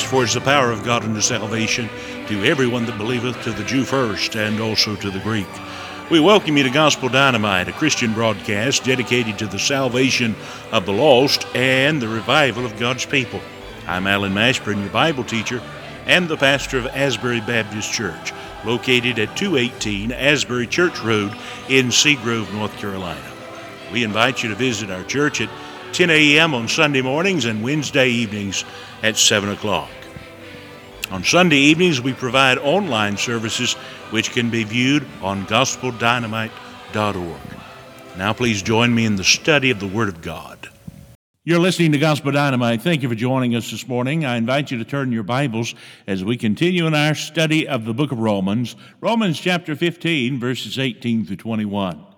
For 0.00 0.22
it 0.22 0.28
is 0.28 0.34
the 0.34 0.40
power 0.40 0.72
of 0.72 0.84
God 0.84 1.04
unto 1.04 1.20
salvation 1.20 1.90
to 2.26 2.44
everyone 2.44 2.86
that 2.86 2.96
believeth, 2.96 3.42
to 3.42 3.52
the 3.52 3.62
Jew 3.62 3.84
first, 3.84 4.34
and 4.36 4.58
also 4.58 4.96
to 4.96 5.10
the 5.10 5.18
Greek. 5.20 5.46
We 6.10 6.18
welcome 6.18 6.56
you 6.56 6.62
to 6.62 6.70
Gospel 6.70 7.10
Dynamite, 7.10 7.68
a 7.68 7.72
Christian 7.72 8.14
broadcast 8.14 8.84
dedicated 8.84 9.38
to 9.38 9.46
the 9.46 9.58
salvation 9.58 10.34
of 10.72 10.86
the 10.86 10.94
lost 10.94 11.46
and 11.54 12.00
the 12.00 12.08
revival 12.08 12.64
of 12.64 12.78
God's 12.78 13.04
people. 13.04 13.40
I'm 13.86 14.06
Alan 14.06 14.32
Mashburn, 14.32 14.80
your 14.80 14.88
Bible 14.88 15.24
teacher 15.24 15.60
and 16.06 16.26
the 16.26 16.38
pastor 16.38 16.78
of 16.78 16.86
Asbury 16.86 17.40
Baptist 17.42 17.92
Church, 17.92 18.32
located 18.64 19.18
at 19.18 19.36
218 19.36 20.10
Asbury 20.10 20.66
Church 20.66 21.00
Road 21.00 21.36
in 21.68 21.88
Seagrove, 21.88 22.50
North 22.54 22.74
Carolina. 22.78 23.30
We 23.92 24.04
invite 24.04 24.42
you 24.42 24.48
to 24.48 24.54
visit 24.54 24.90
our 24.90 25.04
church 25.04 25.42
at 25.42 25.50
10 25.92 26.10
a.m. 26.10 26.54
on 26.54 26.68
Sunday 26.68 27.02
mornings 27.02 27.44
and 27.44 27.62
Wednesday 27.62 28.08
evenings 28.08 28.64
at 29.02 29.16
7 29.16 29.50
o'clock. 29.50 29.90
On 31.10 31.22
Sunday 31.22 31.58
evenings, 31.58 32.00
we 32.00 32.14
provide 32.14 32.56
online 32.58 33.18
services 33.18 33.74
which 34.10 34.32
can 34.32 34.48
be 34.48 34.64
viewed 34.64 35.04
on 35.20 35.46
gospeldynamite.org. 35.46 37.40
Now, 38.16 38.32
please 38.32 38.62
join 38.62 38.94
me 38.94 39.04
in 39.04 39.16
the 39.16 39.24
study 39.24 39.70
of 39.70 39.80
the 39.80 39.86
Word 39.86 40.08
of 40.08 40.22
God. 40.22 40.70
You're 41.44 41.58
listening 41.58 41.92
to 41.92 41.98
Gospel 41.98 42.30
Dynamite. 42.30 42.82
Thank 42.82 43.02
you 43.02 43.08
for 43.08 43.14
joining 43.14 43.56
us 43.56 43.70
this 43.70 43.88
morning. 43.88 44.24
I 44.24 44.36
invite 44.36 44.70
you 44.70 44.78
to 44.78 44.84
turn 44.84 45.10
your 45.12 45.24
Bibles 45.24 45.74
as 46.06 46.24
we 46.24 46.36
continue 46.36 46.86
in 46.86 46.94
our 46.94 47.14
study 47.14 47.66
of 47.66 47.84
the 47.84 47.92
book 47.92 48.12
of 48.12 48.18
Romans, 48.18 48.76
Romans 49.00 49.40
chapter 49.40 49.74
15, 49.74 50.38
verses 50.38 50.78
18 50.78 51.26
through 51.26 51.36
21. 51.36 52.11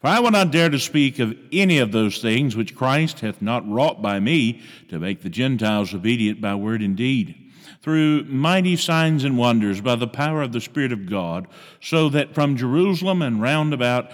For 0.00 0.06
I 0.06 0.20
will 0.20 0.30
not 0.30 0.52
dare 0.52 0.70
to 0.70 0.78
speak 0.78 1.18
of 1.18 1.36
any 1.50 1.78
of 1.78 1.90
those 1.90 2.22
things 2.22 2.54
which 2.54 2.76
Christ 2.76 3.20
hath 3.20 3.42
not 3.42 3.68
wrought 3.68 4.00
by 4.00 4.20
me 4.20 4.62
to 4.90 4.98
make 4.98 5.22
the 5.22 5.30
Gentiles 5.30 5.92
obedient 5.92 6.40
by 6.40 6.54
word 6.54 6.82
and 6.82 6.96
deed, 6.96 7.34
through 7.82 8.24
mighty 8.24 8.76
signs 8.76 9.24
and 9.24 9.36
wonders 9.36 9.80
by 9.80 9.96
the 9.96 10.06
power 10.06 10.42
of 10.42 10.52
the 10.52 10.60
Spirit 10.60 10.92
of 10.92 11.10
God, 11.10 11.48
so 11.80 12.08
that 12.10 12.32
from 12.32 12.56
Jerusalem 12.56 13.22
and 13.22 13.42
round 13.42 13.74
about 13.74 14.10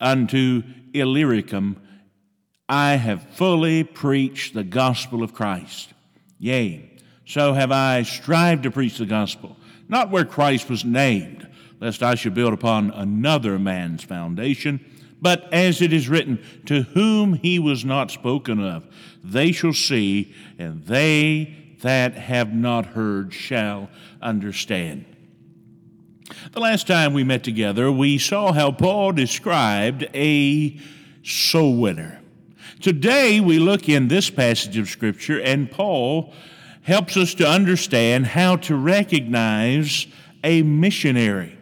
unto 0.00 0.62
Illyricum 0.92 1.80
I 2.68 2.96
have 2.96 3.22
fully 3.30 3.84
preached 3.84 4.54
the 4.54 4.64
gospel 4.64 5.22
of 5.22 5.34
Christ. 5.34 5.92
Yea, 6.38 6.90
so 7.24 7.52
have 7.52 7.72
I 7.72 8.02
strived 8.02 8.64
to 8.64 8.70
preach 8.70 8.98
the 8.98 9.06
gospel, 9.06 9.56
not 9.88 10.10
where 10.10 10.24
Christ 10.24 10.68
was 10.68 10.84
named, 10.84 11.48
lest 11.80 12.02
I 12.02 12.14
should 12.14 12.34
build 12.34 12.52
upon 12.52 12.90
another 12.90 13.58
man's 13.58 14.02
foundation. 14.02 14.84
But 15.20 15.52
as 15.52 15.80
it 15.80 15.92
is 15.92 16.08
written, 16.08 16.42
to 16.66 16.82
whom 16.82 17.34
he 17.34 17.58
was 17.58 17.84
not 17.84 18.10
spoken 18.10 18.60
of, 18.62 18.86
they 19.24 19.52
shall 19.52 19.72
see, 19.72 20.34
and 20.58 20.84
they 20.84 21.56
that 21.80 22.14
have 22.14 22.52
not 22.52 22.86
heard 22.86 23.32
shall 23.32 23.88
understand. 24.20 25.04
The 26.52 26.60
last 26.60 26.86
time 26.86 27.14
we 27.14 27.24
met 27.24 27.44
together, 27.44 27.90
we 27.90 28.18
saw 28.18 28.52
how 28.52 28.72
Paul 28.72 29.12
described 29.12 30.08
a 30.14 30.78
soul 31.22 31.76
winner. 31.76 32.20
Today, 32.80 33.40
we 33.40 33.58
look 33.58 33.88
in 33.88 34.08
this 34.08 34.28
passage 34.28 34.76
of 34.76 34.88
Scripture, 34.88 35.40
and 35.40 35.70
Paul 35.70 36.32
helps 36.82 37.16
us 37.16 37.34
to 37.34 37.48
understand 37.48 38.26
how 38.26 38.56
to 38.56 38.76
recognize 38.76 40.06
a 40.44 40.62
missionary. 40.62 41.55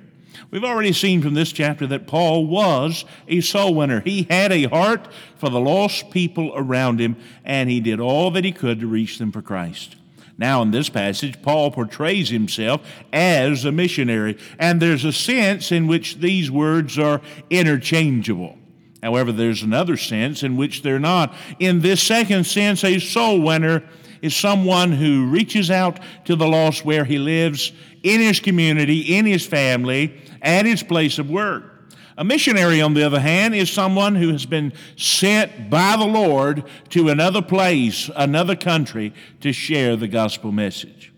We've 0.54 0.62
already 0.62 0.92
seen 0.92 1.20
from 1.20 1.34
this 1.34 1.50
chapter 1.50 1.84
that 1.88 2.06
Paul 2.06 2.46
was 2.46 3.04
a 3.26 3.40
soul 3.40 3.74
winner. 3.74 3.98
He 3.98 4.28
had 4.30 4.52
a 4.52 4.68
heart 4.68 5.08
for 5.34 5.50
the 5.50 5.58
lost 5.58 6.12
people 6.12 6.52
around 6.54 7.00
him, 7.00 7.16
and 7.44 7.68
he 7.68 7.80
did 7.80 7.98
all 7.98 8.30
that 8.30 8.44
he 8.44 8.52
could 8.52 8.78
to 8.78 8.86
reach 8.86 9.18
them 9.18 9.32
for 9.32 9.42
Christ. 9.42 9.96
Now, 10.38 10.62
in 10.62 10.70
this 10.70 10.88
passage, 10.88 11.42
Paul 11.42 11.72
portrays 11.72 12.28
himself 12.28 12.88
as 13.12 13.64
a 13.64 13.72
missionary, 13.72 14.38
and 14.56 14.80
there's 14.80 15.04
a 15.04 15.12
sense 15.12 15.72
in 15.72 15.88
which 15.88 16.18
these 16.18 16.52
words 16.52 17.00
are 17.00 17.20
interchangeable. 17.50 18.56
However, 19.02 19.32
there's 19.32 19.64
another 19.64 19.96
sense 19.96 20.44
in 20.44 20.56
which 20.56 20.82
they're 20.82 21.00
not. 21.00 21.34
In 21.58 21.80
this 21.80 22.00
second 22.00 22.44
sense, 22.44 22.84
a 22.84 23.00
soul 23.00 23.40
winner 23.40 23.82
is 24.24 24.34
someone 24.34 24.90
who 24.90 25.26
reaches 25.26 25.70
out 25.70 26.00
to 26.24 26.34
the 26.34 26.48
lost 26.48 26.82
where 26.82 27.04
he 27.04 27.18
lives, 27.18 27.72
in 28.02 28.20
his 28.20 28.40
community, 28.40 29.16
in 29.16 29.26
his 29.26 29.44
family, 29.44 30.18
at 30.40 30.64
his 30.64 30.82
place 30.82 31.18
of 31.18 31.28
work. 31.28 31.92
A 32.16 32.24
missionary, 32.24 32.80
on 32.80 32.94
the 32.94 33.04
other 33.04 33.20
hand, 33.20 33.54
is 33.54 33.70
someone 33.70 34.14
who 34.14 34.30
has 34.30 34.46
been 34.46 34.72
sent 34.96 35.68
by 35.68 35.96
the 35.98 36.06
Lord 36.06 36.64
to 36.88 37.10
another 37.10 37.42
place, 37.42 38.08
another 38.16 38.56
country, 38.56 39.12
to 39.42 39.52
share 39.52 39.94
the 39.94 40.08
gospel 40.08 40.52
message. 40.52 41.12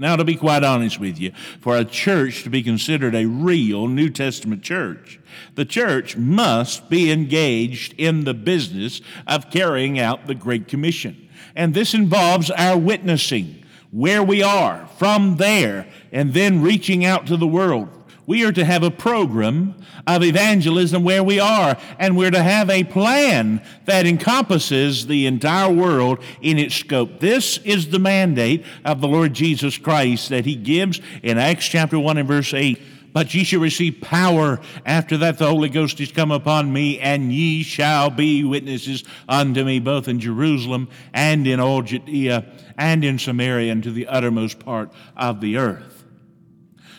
Now, 0.00 0.14
to 0.14 0.22
be 0.22 0.36
quite 0.36 0.62
honest 0.62 1.00
with 1.00 1.18
you, 1.18 1.32
for 1.60 1.76
a 1.76 1.84
church 1.84 2.44
to 2.44 2.50
be 2.50 2.62
considered 2.62 3.16
a 3.16 3.26
real 3.26 3.88
New 3.88 4.10
Testament 4.10 4.62
church, 4.62 5.18
the 5.56 5.64
church 5.64 6.16
must 6.16 6.88
be 6.88 7.10
engaged 7.10 7.96
in 7.98 8.22
the 8.22 8.34
business 8.34 9.00
of 9.26 9.50
carrying 9.50 9.98
out 9.98 10.28
the 10.28 10.36
Great 10.36 10.68
Commission. 10.68 11.27
And 11.58 11.74
this 11.74 11.92
involves 11.92 12.50
our 12.50 12.78
witnessing 12.78 13.64
where 13.90 14.22
we 14.22 14.42
are, 14.42 14.88
from 14.96 15.36
there, 15.36 15.86
and 16.10 16.32
then 16.32 16.62
reaching 16.62 17.04
out 17.04 17.26
to 17.26 17.36
the 17.36 17.46
world 17.46 17.88
we 18.28 18.44
are 18.44 18.52
to 18.52 18.64
have 18.66 18.82
a 18.82 18.90
program 18.90 19.74
of 20.06 20.22
evangelism 20.22 21.02
where 21.02 21.24
we 21.24 21.40
are, 21.40 21.78
and 21.98 22.14
we're 22.14 22.30
to 22.30 22.42
have 22.42 22.68
a 22.68 22.84
plan 22.84 23.62
that 23.86 24.06
encompasses 24.06 25.06
the 25.06 25.24
entire 25.24 25.72
world 25.72 26.18
in 26.42 26.58
its 26.58 26.74
scope. 26.74 27.20
This 27.20 27.56
is 27.64 27.88
the 27.88 27.98
mandate 27.98 28.66
of 28.84 29.00
the 29.00 29.08
Lord 29.08 29.32
Jesus 29.32 29.78
Christ 29.78 30.28
that 30.28 30.44
he 30.44 30.56
gives 30.56 31.00
in 31.22 31.38
Acts 31.38 31.64
chapter 31.64 31.98
1 31.98 32.18
and 32.18 32.28
verse 32.28 32.52
8. 32.52 32.78
But 33.12 33.34
ye 33.34 33.44
shall 33.44 33.60
receive 33.60 34.00
power 34.00 34.60
after 34.84 35.16
that 35.18 35.38
the 35.38 35.48
Holy 35.48 35.68
Ghost 35.68 36.00
is 36.00 36.12
come 36.12 36.30
upon 36.30 36.72
me, 36.72 36.98
and 37.00 37.32
ye 37.32 37.62
shall 37.62 38.10
be 38.10 38.44
witnesses 38.44 39.04
unto 39.28 39.64
me 39.64 39.80
both 39.80 40.08
in 40.08 40.20
Jerusalem 40.20 40.88
and 41.12 41.46
in 41.46 41.58
all 41.58 41.82
Judea 41.82 42.46
and 42.76 43.04
in 43.04 43.18
Samaria 43.18 43.72
and 43.72 43.82
to 43.82 43.90
the 43.90 44.06
uttermost 44.06 44.58
part 44.58 44.92
of 45.16 45.40
the 45.40 45.56
earth. 45.56 46.04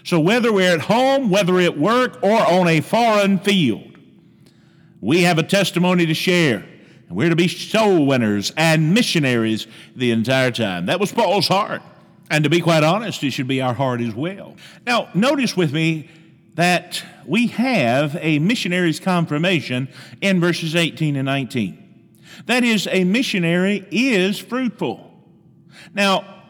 So 0.03 0.20
whether 0.20 0.52
we're 0.52 0.74
at 0.74 0.81
home, 0.81 1.30
whether 1.30 1.59
at 1.59 1.78
work, 1.78 2.24
or 2.24 2.40
on 2.40 2.68
a 2.68 2.81
foreign 2.81 3.38
field, 3.38 3.97
we 5.02 5.22
have 5.24 5.38
a 5.38 5.44
testimony 5.44 6.06
to 6.08 6.14
share. 6.14 6.66
And 7.08 7.18
we're 7.18 7.30
to 7.30 7.36
be 7.36 7.47
soul 7.47 8.06
winners 8.06 8.52
and 8.58 8.94
missionaries 8.94 9.68
the 9.96 10.12
entire 10.12 10.52
time. 10.52 10.88
That 10.88 11.00
was 11.00 11.12
Paul's 11.12 11.47
heart. 11.47 11.81
And 12.29 12.44
to 12.44 12.50
be 12.50 12.62
quite 12.62 12.84
honest, 12.84 13.23
it 13.23 13.31
should 13.31 13.47
be 13.47 13.62
our 13.62 13.73
heart 13.73 14.01
as 14.01 14.13
well. 14.13 14.56
Now, 14.85 15.09
notice 15.13 15.57
with 15.57 15.73
me 15.73 16.09
that 16.56 17.03
we 17.25 17.47
have 17.47 18.17
a 18.19 18.40
missionary's 18.40 19.00
confirmation 19.00 19.88
in 20.22 20.40
verses 20.40 20.75
18 20.75 21.16
and 21.16 21.25
19. 21.25 21.85
That 22.45 22.63
is, 22.63 22.87
a 22.91 23.03
missionary 23.03 23.87
is 23.91 24.40
fruitful. 24.40 25.05
Now, 25.93 26.43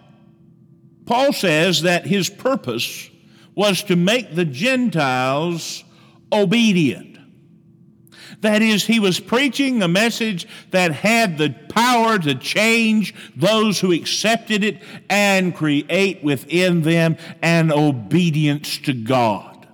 Paul 1.06 1.34
says 1.34 1.84
that 1.84 2.06
his 2.06 2.30
purpose 2.30 3.10
was 3.56 3.84
to 3.84 3.96
make 3.96 4.36
the 4.36 4.46
Gentiles 4.46 5.84
obedient. 6.32 7.09
That 8.42 8.62
is, 8.62 8.86
he 8.86 9.00
was 9.00 9.20
preaching 9.20 9.84
a 9.84 9.88
message 9.88 10.48
that 10.72 10.94
had 10.94 11.38
the 11.38 11.54
power 11.70 12.18
to 12.20 12.36
change 12.36 13.14
those 13.36 13.80
who 13.80 13.92
accepted 13.92 14.64
it 14.64 14.82
and 15.10 15.54
create 15.54 16.24
within 16.24 16.82
them 16.82 17.18
an 17.42 17.72
obedience 17.72 18.78
to 18.80 18.94
God. 18.94 19.68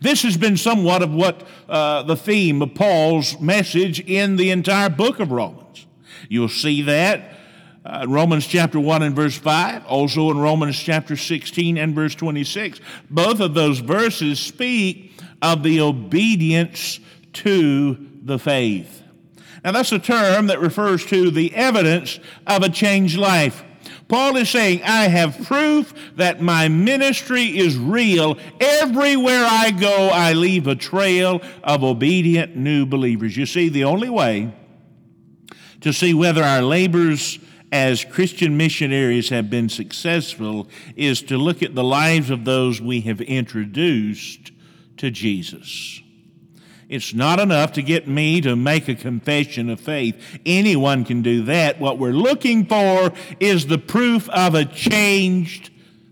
This 0.00 0.22
has 0.22 0.36
been 0.36 0.56
somewhat 0.56 1.02
of 1.02 1.12
what 1.12 1.46
uh, 1.68 2.04
the 2.04 2.16
theme 2.16 2.62
of 2.62 2.74
Paul's 2.74 3.40
message 3.40 4.00
in 4.00 4.36
the 4.36 4.50
entire 4.50 4.90
book 4.90 5.18
of 5.18 5.32
Romans. 5.32 5.86
You'll 6.28 6.48
see 6.48 6.82
that 6.82 7.32
uh, 7.84 8.06
Romans 8.08 8.46
chapter 8.46 8.80
1 8.80 9.02
and 9.02 9.14
verse 9.14 9.36
5, 9.36 9.86
also 9.86 10.30
in 10.30 10.38
Romans 10.38 10.78
chapter 10.78 11.16
16 11.16 11.76
and 11.76 11.94
verse 11.94 12.14
26. 12.14 12.80
Both 13.10 13.40
of 13.40 13.54
those 13.54 13.80
verses 13.80 14.40
speak 14.40 15.12
of 15.42 15.62
the 15.62 15.80
obedience 15.82 16.98
to 17.34 18.08
the 18.22 18.38
faith. 18.38 19.02
Now, 19.64 19.72
that's 19.72 19.92
a 19.92 19.98
term 19.98 20.48
that 20.48 20.60
refers 20.60 21.06
to 21.06 21.30
the 21.30 21.54
evidence 21.54 22.20
of 22.46 22.62
a 22.62 22.68
changed 22.68 23.16
life. 23.16 23.64
Paul 24.08 24.36
is 24.36 24.50
saying, 24.50 24.82
I 24.82 25.08
have 25.08 25.46
proof 25.46 25.94
that 26.16 26.42
my 26.42 26.68
ministry 26.68 27.58
is 27.58 27.76
real. 27.78 28.38
Everywhere 28.60 29.44
I 29.44 29.70
go, 29.70 30.10
I 30.12 30.34
leave 30.34 30.66
a 30.66 30.74
trail 30.74 31.40
of 31.62 31.82
obedient 31.82 32.56
new 32.56 32.84
believers. 32.84 33.36
You 33.36 33.46
see, 33.46 33.70
the 33.70 33.84
only 33.84 34.10
way 34.10 34.54
to 35.80 35.92
see 35.92 36.12
whether 36.12 36.42
our 36.42 36.62
labors 36.62 37.38
as 37.72 38.04
Christian 38.04 38.56
missionaries 38.56 39.30
have 39.30 39.50
been 39.50 39.68
successful 39.68 40.68
is 40.94 41.22
to 41.22 41.36
look 41.36 41.62
at 41.62 41.74
the 41.74 41.82
lives 41.82 42.30
of 42.30 42.44
those 42.44 42.80
we 42.80 43.00
have 43.00 43.20
introduced 43.20 44.52
to 44.98 45.10
Jesus. 45.10 46.00
It's 46.94 47.12
not 47.12 47.40
enough 47.40 47.72
to 47.72 47.82
get 47.82 48.06
me 48.06 48.40
to 48.42 48.54
make 48.54 48.86
a 48.86 48.94
confession 48.94 49.68
of 49.68 49.80
faith. 49.80 50.14
Anyone 50.46 51.04
can 51.04 51.22
do 51.22 51.42
that. 51.42 51.80
What 51.80 51.98
we're 51.98 52.12
looking 52.12 52.66
for 52.66 53.12
is 53.40 53.66
the 53.66 53.78
proof 53.78 54.28
of 54.28 54.54
a 54.54 54.64
changed 54.64 55.70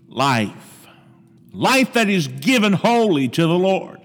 life. 0.09 0.85
Life 1.53 1.93
that 1.93 2.09
is 2.09 2.27
given 2.27 2.73
wholly 2.73 3.29
to 3.29 3.43
the 3.43 3.57
Lord. 3.57 4.01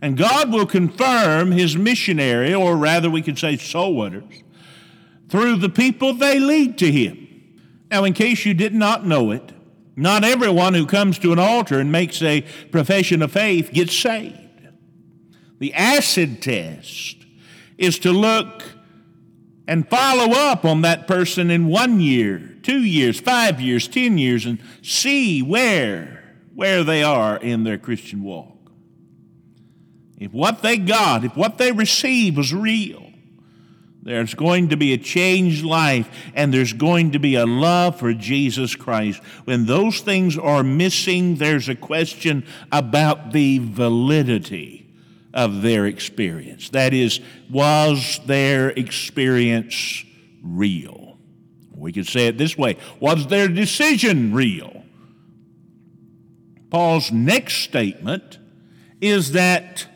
And 0.00 0.16
God 0.16 0.50
will 0.50 0.64
confirm 0.64 1.50
his 1.50 1.76
missionary, 1.76 2.54
or 2.54 2.74
rather 2.74 3.10
we 3.10 3.20
could 3.20 3.38
say 3.38 3.58
soul 3.58 3.94
winners, 3.94 4.42
through 5.28 5.56
the 5.56 5.68
people 5.68 6.14
they 6.14 6.40
lead 6.40 6.78
to 6.78 6.90
him. 6.90 7.28
Now, 7.90 8.04
in 8.04 8.14
case 8.14 8.46
you 8.46 8.54
did 8.54 8.72
not 8.72 9.04
know 9.04 9.30
it, 9.30 9.52
not 9.94 10.24
everyone 10.24 10.72
who 10.72 10.86
comes 10.86 11.18
to 11.18 11.34
an 11.34 11.38
altar 11.38 11.78
and 11.78 11.92
makes 11.92 12.22
a 12.22 12.46
profession 12.70 13.20
of 13.20 13.30
faith 13.30 13.72
gets 13.74 13.94
saved. 13.94 14.47
The 15.58 15.74
acid 15.74 16.40
test 16.40 17.16
is 17.76 17.98
to 18.00 18.12
look 18.12 18.62
and 19.66 19.88
follow 19.88 20.32
up 20.32 20.64
on 20.64 20.82
that 20.82 21.06
person 21.06 21.50
in 21.50 21.66
one 21.66 22.00
year, 22.00 22.56
two 22.62 22.82
years, 22.82 23.20
five 23.20 23.60
years, 23.60 23.86
ten 23.86 24.18
years, 24.18 24.46
and 24.46 24.58
see 24.82 25.42
where, 25.42 26.24
where 26.54 26.82
they 26.84 27.02
are 27.02 27.36
in 27.36 27.64
their 27.64 27.78
Christian 27.78 28.22
walk. 28.22 28.56
If 30.16 30.32
what 30.32 30.62
they 30.62 30.78
got, 30.78 31.24
if 31.24 31.36
what 31.36 31.58
they 31.58 31.70
received 31.70 32.36
was 32.36 32.52
real, 32.52 33.04
there's 34.02 34.34
going 34.34 34.70
to 34.70 34.76
be 34.76 34.94
a 34.94 34.98
changed 34.98 35.64
life 35.64 36.08
and 36.34 36.52
there's 36.52 36.72
going 36.72 37.10
to 37.10 37.18
be 37.18 37.34
a 37.34 37.44
love 37.44 37.98
for 37.98 38.14
Jesus 38.14 38.74
Christ. 38.74 39.22
When 39.44 39.66
those 39.66 40.00
things 40.00 40.38
are 40.38 40.62
missing, 40.62 41.34
there's 41.34 41.68
a 41.68 41.74
question 41.74 42.46
about 42.72 43.32
the 43.32 43.58
validity 43.58 44.87
of 45.34 45.62
their 45.62 45.86
experience. 45.86 46.70
That 46.70 46.94
is, 46.94 47.20
was 47.50 48.20
their 48.26 48.70
experience 48.70 50.04
real? 50.42 51.18
We 51.74 51.92
could 51.92 52.06
say 52.06 52.26
it 52.26 52.38
this 52.38 52.58
way 52.58 52.76
Was 53.00 53.26
their 53.28 53.48
decision 53.48 54.34
real? 54.34 54.84
Paul's 56.70 57.10
next 57.10 57.58
statement 57.58 58.38
is 59.00 59.32
that 59.32 59.86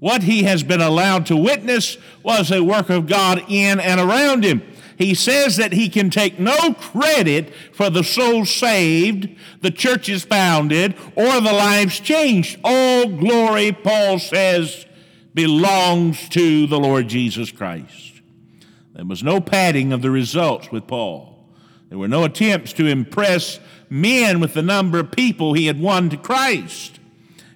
what 0.00 0.22
he 0.22 0.44
has 0.44 0.62
been 0.62 0.80
allowed 0.80 1.26
to 1.26 1.36
witness 1.36 1.98
was 2.22 2.50
a 2.50 2.64
work 2.64 2.90
of 2.90 3.06
God 3.06 3.44
in 3.48 3.78
and 3.78 4.00
around 4.00 4.44
him. 4.44 4.62
He 5.00 5.14
says 5.14 5.56
that 5.56 5.72
he 5.72 5.88
can 5.88 6.10
take 6.10 6.38
no 6.38 6.74
credit 6.74 7.54
for 7.72 7.88
the 7.88 8.04
souls 8.04 8.52
saved, 8.52 9.30
the 9.62 9.70
churches 9.70 10.24
founded, 10.24 10.94
or 11.16 11.40
the 11.40 11.54
lives 11.54 12.00
changed. 12.00 12.60
All 12.62 13.08
glory, 13.08 13.72
Paul 13.72 14.18
says, 14.18 14.84
belongs 15.32 16.28
to 16.28 16.66
the 16.66 16.78
Lord 16.78 17.08
Jesus 17.08 17.50
Christ. 17.50 18.20
There 18.92 19.06
was 19.06 19.22
no 19.22 19.40
padding 19.40 19.94
of 19.94 20.02
the 20.02 20.10
results 20.10 20.70
with 20.70 20.86
Paul. 20.86 21.48
There 21.88 21.96
were 21.96 22.06
no 22.06 22.24
attempts 22.24 22.74
to 22.74 22.86
impress 22.86 23.58
men 23.88 24.38
with 24.38 24.52
the 24.52 24.60
number 24.60 24.98
of 24.98 25.12
people 25.12 25.54
he 25.54 25.64
had 25.64 25.80
won 25.80 26.10
to 26.10 26.18
Christ. 26.18 27.00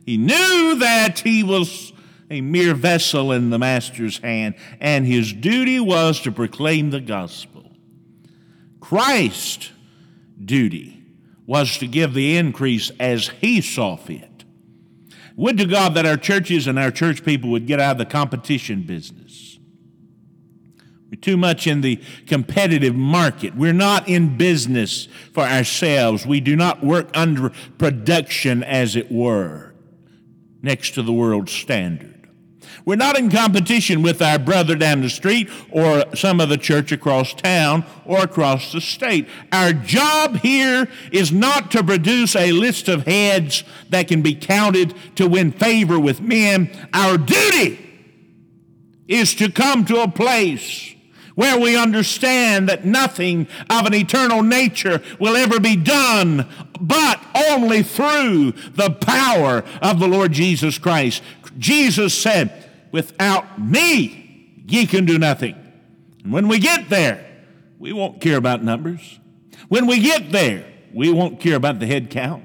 He 0.06 0.16
knew 0.16 0.76
that 0.78 1.18
he 1.18 1.42
was 1.42 1.92
a 2.30 2.40
mere 2.40 2.74
vessel 2.74 3.32
in 3.32 3.50
the 3.50 3.58
Master's 3.58 4.18
hand, 4.18 4.54
and 4.80 5.06
his 5.06 5.32
duty 5.32 5.78
was 5.80 6.20
to 6.20 6.32
proclaim 6.32 6.90
the 6.90 7.00
gospel. 7.00 7.72
Christ's 8.80 9.70
duty 10.42 11.02
was 11.46 11.78
to 11.78 11.86
give 11.86 12.14
the 12.14 12.36
increase 12.36 12.90
as 12.98 13.28
he 13.40 13.60
saw 13.60 13.96
fit. 13.96 14.44
Would 15.36 15.58
to 15.58 15.66
God 15.66 15.94
that 15.94 16.06
our 16.06 16.16
churches 16.16 16.66
and 16.66 16.78
our 16.78 16.90
church 16.90 17.24
people 17.24 17.50
would 17.50 17.66
get 17.66 17.80
out 17.80 17.92
of 17.92 17.98
the 17.98 18.06
competition 18.06 18.82
business. 18.82 19.58
We're 21.10 21.20
too 21.20 21.36
much 21.36 21.66
in 21.66 21.80
the 21.80 22.00
competitive 22.26 22.94
market. 22.94 23.54
We're 23.54 23.72
not 23.72 24.08
in 24.08 24.36
business 24.36 25.06
for 25.32 25.42
ourselves. 25.42 26.26
We 26.26 26.40
do 26.40 26.56
not 26.56 26.84
work 26.84 27.08
under 27.14 27.50
production, 27.78 28.62
as 28.62 28.96
it 28.96 29.12
were, 29.12 29.74
next 30.62 30.94
to 30.94 31.02
the 31.02 31.12
world 31.12 31.48
standard. 31.48 32.13
We're 32.84 32.96
not 32.96 33.18
in 33.18 33.30
competition 33.30 34.02
with 34.02 34.20
our 34.20 34.38
brother 34.38 34.76
down 34.76 35.00
the 35.00 35.10
street 35.10 35.48
or 35.70 36.04
some 36.14 36.40
of 36.40 36.48
the 36.48 36.58
church 36.58 36.92
across 36.92 37.34
town 37.34 37.84
or 38.04 38.20
across 38.20 38.72
the 38.72 38.80
state. 38.80 39.28
Our 39.52 39.72
job 39.72 40.36
here 40.36 40.88
is 41.12 41.32
not 41.32 41.70
to 41.72 41.82
produce 41.82 42.36
a 42.36 42.52
list 42.52 42.88
of 42.88 43.06
heads 43.06 43.64
that 43.90 44.08
can 44.08 44.22
be 44.22 44.34
counted 44.34 44.94
to 45.16 45.28
win 45.28 45.52
favor 45.52 45.98
with 45.98 46.20
men. 46.20 46.70
Our 46.92 47.18
duty 47.18 47.80
is 49.08 49.34
to 49.34 49.50
come 49.50 49.84
to 49.86 50.02
a 50.02 50.10
place 50.10 50.94
where 51.34 51.58
we 51.58 51.76
understand 51.76 52.68
that 52.68 52.84
nothing 52.84 53.48
of 53.68 53.86
an 53.86 53.94
eternal 53.94 54.42
nature 54.42 55.02
will 55.18 55.36
ever 55.36 55.58
be 55.58 55.76
done 55.76 56.48
but 56.80 57.20
only 57.50 57.82
through 57.82 58.52
the 58.72 58.90
power 58.90 59.64
of 59.82 59.98
the 59.98 60.08
Lord 60.08 60.32
Jesus 60.32 60.78
Christ. 60.78 61.22
Jesus 61.58 62.16
said, 62.16 62.70
Without 62.92 63.60
me, 63.60 64.62
ye 64.66 64.86
can 64.86 65.04
do 65.04 65.18
nothing. 65.18 65.56
And 66.22 66.32
when 66.32 66.48
we 66.48 66.58
get 66.58 66.88
there, 66.88 67.24
we 67.78 67.92
won't 67.92 68.20
care 68.20 68.36
about 68.36 68.62
numbers. 68.62 69.18
When 69.68 69.86
we 69.86 70.00
get 70.00 70.30
there, 70.30 70.64
we 70.92 71.10
won't 71.10 71.40
care 71.40 71.56
about 71.56 71.80
the 71.80 71.86
head 71.86 72.08
count. 72.10 72.44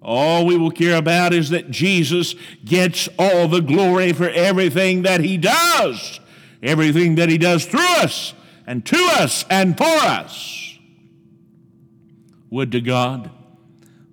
All 0.00 0.46
we 0.46 0.56
will 0.56 0.70
care 0.70 0.96
about 0.96 1.34
is 1.34 1.50
that 1.50 1.70
Jesus 1.70 2.36
gets 2.64 3.08
all 3.18 3.48
the 3.48 3.60
glory 3.60 4.12
for 4.12 4.28
everything 4.28 5.02
that 5.02 5.20
he 5.20 5.36
does, 5.36 6.20
everything 6.62 7.16
that 7.16 7.28
he 7.28 7.38
does 7.38 7.66
through 7.66 7.96
us 7.96 8.32
and 8.68 8.86
to 8.86 8.96
us 9.18 9.44
and 9.50 9.76
for 9.76 9.84
us. 9.84 10.78
Would 12.50 12.70
to 12.72 12.80
God 12.80 13.30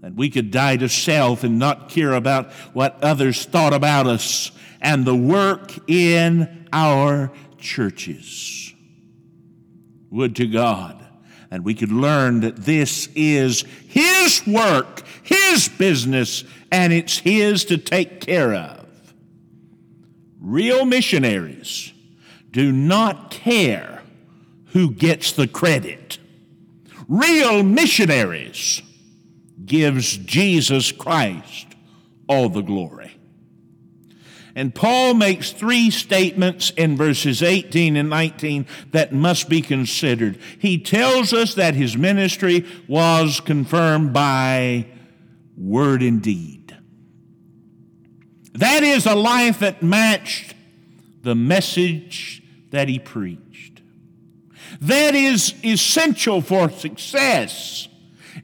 that 0.04 0.16
we 0.16 0.30
could 0.30 0.52
die 0.52 0.76
to 0.76 0.90
self 0.90 1.46
and 1.46 1.58
not 1.58 1.88
care 1.88 2.12
about 2.12 2.52
what 2.74 3.02
others 3.02 3.46
thought 3.46 3.74
about 3.74 4.06
us 4.06 4.52
and 4.82 5.06
the 5.06 5.16
work 5.16 5.72
in 5.90 6.68
our 6.74 7.32
churches. 7.58 8.74
Would 10.12 10.36
to 10.36 10.46
God 10.46 11.00
and 11.50 11.64
we 11.64 11.74
could 11.74 11.92
learn 11.92 12.42
that 12.42 12.58
this 12.58 13.08
is 13.16 13.62
His 13.88 14.46
work, 14.46 15.04
His 15.24 15.70
business, 15.70 16.44
and 16.70 16.92
it's 16.92 17.20
His 17.20 17.64
to 17.66 17.78
take 17.78 18.20
care 18.20 18.54
of. 18.54 18.86
Real 20.42 20.84
missionaries 20.84 21.94
do 22.52 22.74
not 22.74 23.32
care 23.32 24.02
who 24.74 24.92
gets 24.92 25.32
the 25.32 25.48
credit. 25.48 26.18
Real 27.08 27.64
missionaries 27.64 28.82
gives 29.66 30.18
Jesus 30.18 30.92
Christ 30.92 31.68
all 32.28 32.50
the 32.50 32.62
glory. 32.62 33.18
And 34.56 34.74
Paul 34.74 35.16
makes 35.16 35.52
three 35.52 35.90
statements 35.90 36.72
in 36.72 36.96
verses 36.96 37.42
18 37.42 37.96
and 37.96 38.10
19 38.10 38.68
that 38.92 39.12
must 39.12 39.50
be 39.50 39.62
considered. 39.62 40.38
He 40.60 40.78
tells 40.78 41.34
us 41.34 41.56
that 41.56 41.74
his 41.74 41.98
ministry 41.98 42.66
was 42.88 43.40
confirmed 43.40 44.14
by 44.14 44.86
word 45.58 46.04
and 46.04 46.22
deed. 46.22 46.78
That 48.54 48.84
is 48.84 49.08
a 49.08 49.16
life 49.16 49.60
that 49.60 49.82
matched 49.82 50.54
the 51.24 51.34
message 51.34 52.44
that 52.70 52.88
he 52.88 53.00
preached. 53.00 53.82
That 54.82 55.16
is 55.16 55.56
essential 55.64 56.42
for 56.42 56.70
success 56.70 57.88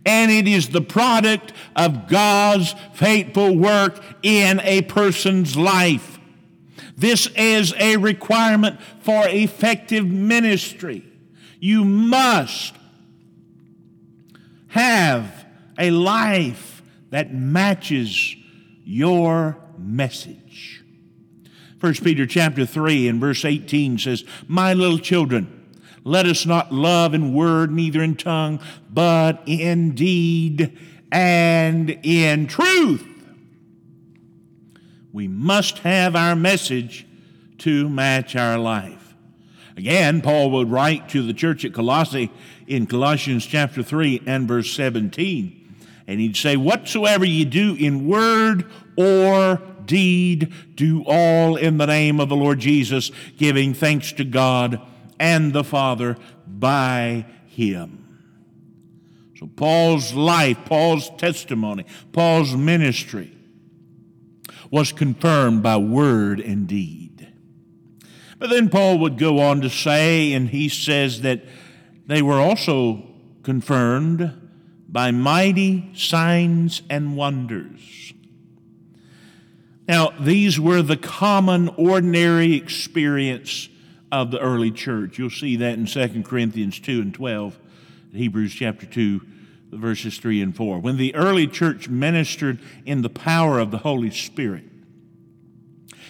and 0.06 0.32
it 0.32 0.48
is 0.48 0.70
the 0.70 0.82
product 0.82 1.54
of 1.76 2.08
God's 2.08 2.76
faithful 2.94 3.56
work 3.56 4.02
in 4.24 4.60
a 4.62 4.82
person's 4.84 5.56
life. 5.56 6.20
This 6.98 7.28
is 7.36 7.74
a 7.78 7.98
requirement 7.98 8.80
for 9.02 9.28
effective 9.28 10.06
ministry. 10.06 11.06
You 11.60 11.84
must 11.86 12.76
have 14.68 15.46
a 15.78 15.92
life 15.92 16.82
that 17.10 17.34
matches 17.34 18.36
your 18.84 19.58
message. 19.78 20.84
1 21.80 21.94
Peter 21.96 22.26
chapter 22.26 22.66
3 22.66 23.08
and 23.08 23.22
verse 23.22 23.46
18 23.46 23.98
says, 23.98 24.26
My 24.48 24.74
little 24.74 25.00
children, 25.00 25.56
let 26.04 26.26
us 26.26 26.46
not 26.46 26.74
love 26.74 27.14
in 27.14 27.34
word, 27.34 27.72
neither 27.72 28.02
in 28.02 28.16
tongue, 28.16 28.60
but 28.90 29.44
in 29.46 29.94
deed 29.96 30.78
and 31.12 31.90
in 32.04 32.48
truth. 32.48 33.06
We 35.12 35.28
must 35.28 35.80
have 35.80 36.16
our 36.16 36.36
message 36.36 37.06
to 37.60 37.90
match 37.90 38.36
our 38.36 38.58
life. 38.58 39.16
Again, 39.76 40.22
Paul 40.22 40.52
would 40.52 40.70
write 40.70 41.10
to 41.10 41.26
the 41.26 41.34
church 41.34 41.64
at 41.66 41.74
Colossae 41.74 42.32
in 42.68 42.86
Colossians 42.86 43.46
chapter 43.46 43.82
3 43.82 44.24
and 44.26 44.48
verse 44.48 44.72
17. 44.74 45.56
And 46.08 46.20
he'd 46.20 46.36
say, 46.36 46.58
Whatsoever 46.58 47.26
you 47.26 47.46
do 47.46 47.76
in 47.76 48.08
word 48.08 48.66
or 48.98 49.62
deed, 49.86 50.54
do 50.76 51.04
all 51.06 51.56
in 51.56 51.78
the 51.78 51.86
name 51.86 52.20
of 52.20 52.30
the 52.30 52.36
Lord 52.36 52.60
Jesus, 52.60 53.12
giving 53.38 53.74
thanks 53.74 54.12
to 54.14 54.24
God 54.24 54.82
and 55.20 55.54
the 55.54 55.64
Father 55.64 56.18
by 56.48 57.26
him. 57.48 58.09
So, 59.40 59.48
Paul's 59.48 60.14
life, 60.14 60.58
Paul's 60.66 61.10
testimony, 61.18 61.86
Paul's 62.12 62.58
ministry 62.58 63.32
was 64.70 64.92
confirmed 64.92 65.64
by 65.64 65.78
word 65.78 66.42
and 66.42 66.68
deed. 66.68 67.26
But 68.38 68.50
then 68.50 68.68
Paul 68.68 69.00
would 69.00 69.18
go 69.18 69.40
on 69.40 69.62
to 69.62 69.70
say, 69.70 70.34
and 70.34 70.50
he 70.50 70.68
says 70.68 71.22
that 71.22 71.46
they 72.06 72.22
were 72.22 72.42
also 72.42 73.02
confirmed 73.44 74.34
by 74.90 75.12
mighty 75.12 75.90
signs 75.96 76.82
and 76.90 77.16
wonders. 77.16 78.14
Now, 79.88 80.10
these 80.20 80.60
were 80.60 80.82
the 80.82 80.98
common, 80.98 81.70
ordinary 81.78 82.56
experience 82.56 83.70
of 84.12 84.32
the 84.32 84.40
early 84.40 84.72
church. 84.72 85.18
You'll 85.18 85.30
see 85.30 85.56
that 85.58 85.78
in 85.78 85.86
2 85.86 86.24
Corinthians 86.24 86.78
2 86.82 87.00
and 87.00 87.14
12, 87.14 87.58
Hebrews 88.14 88.54
chapter 88.54 88.86
2, 88.86 89.22
verses 89.72 90.18
3 90.18 90.42
and 90.42 90.56
4. 90.56 90.80
When 90.80 90.98
the 90.98 91.14
early 91.16 91.48
church 91.48 91.90
ministered 91.90 92.60
in 92.86 93.02
the 93.02 93.10
power 93.10 93.60
of 93.60 93.72
the 93.72 93.80
Holy 93.80 94.12
Spirit, 94.12 94.64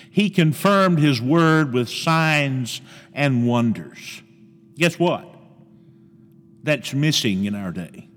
he 0.09 0.29
confirmed 0.29 0.99
his 0.99 1.21
word 1.21 1.73
with 1.73 1.89
signs 1.89 2.81
and 3.13 3.47
wonders. 3.47 4.21
Guess 4.75 4.97
what? 4.97 5.25
That's 6.63 6.93
missing 6.93 7.45
in 7.45 7.55
our 7.55 7.71
day. 7.71 8.07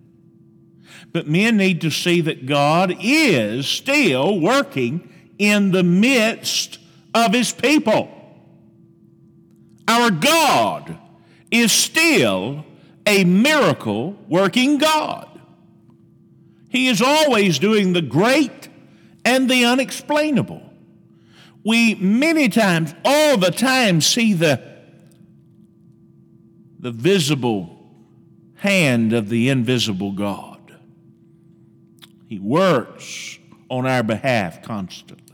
But 1.12 1.28
men 1.28 1.56
need 1.56 1.80
to 1.82 1.90
see 1.90 2.20
that 2.22 2.46
God 2.46 2.94
is 3.00 3.66
still 3.66 4.40
working 4.40 5.12
in 5.38 5.72
the 5.72 5.82
midst 5.82 6.78
of 7.14 7.32
his 7.32 7.52
people. 7.52 8.08
Our 9.86 10.10
God 10.10 10.98
is 11.50 11.72
still 11.72 12.64
a 13.06 13.24
miracle 13.24 14.16
working 14.28 14.78
God. 14.78 15.28
He 16.68 16.88
is 16.88 17.02
always 17.02 17.58
doing 17.58 17.92
the 17.92 18.02
great 18.02 18.68
and 19.24 19.50
the 19.50 19.64
unexplainable. 19.64 20.62
We 21.64 21.94
many 21.94 22.48
times, 22.48 22.94
all 23.04 23.36
the 23.36 23.50
time, 23.50 24.00
see 24.00 24.32
the, 24.32 24.60
the 26.80 26.90
visible 26.90 27.78
hand 28.56 29.12
of 29.12 29.28
the 29.28 29.48
invisible 29.48 30.12
God. 30.12 30.58
He 32.28 32.38
works 32.38 33.38
on 33.68 33.86
our 33.86 34.02
behalf 34.02 34.62
constantly. 34.62 35.31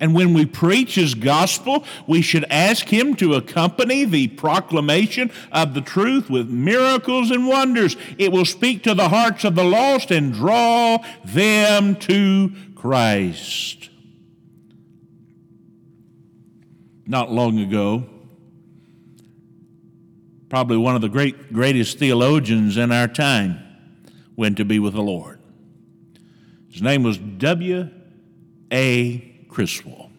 And 0.00 0.14
when 0.14 0.32
we 0.32 0.46
preach 0.46 0.94
His 0.94 1.14
gospel, 1.14 1.84
we 2.06 2.22
should 2.22 2.46
ask 2.50 2.88
Him 2.88 3.14
to 3.16 3.34
accompany 3.34 4.06
the 4.06 4.28
proclamation 4.28 5.30
of 5.52 5.74
the 5.74 5.82
truth 5.82 6.30
with 6.30 6.48
miracles 6.48 7.30
and 7.30 7.46
wonders. 7.46 7.96
It 8.16 8.32
will 8.32 8.46
speak 8.46 8.82
to 8.84 8.94
the 8.94 9.10
hearts 9.10 9.44
of 9.44 9.54
the 9.54 9.64
lost 9.64 10.10
and 10.10 10.32
draw 10.32 10.98
them 11.24 11.96
to 11.96 12.52
Christ. 12.74 13.90
Not 17.06 17.30
long 17.30 17.58
ago, 17.58 18.04
probably 20.48 20.78
one 20.78 20.94
of 20.94 21.02
the 21.02 21.08
great, 21.08 21.52
greatest 21.52 21.98
theologians 21.98 22.76
in 22.76 22.90
our 22.90 23.08
time 23.08 23.58
went 24.36 24.56
to 24.56 24.64
be 24.64 24.78
with 24.78 24.94
the 24.94 25.02
Lord. 25.02 25.40
His 26.70 26.80
name 26.80 27.02
was 27.02 27.18
W. 27.18 27.90
Criswell. 29.50 30.10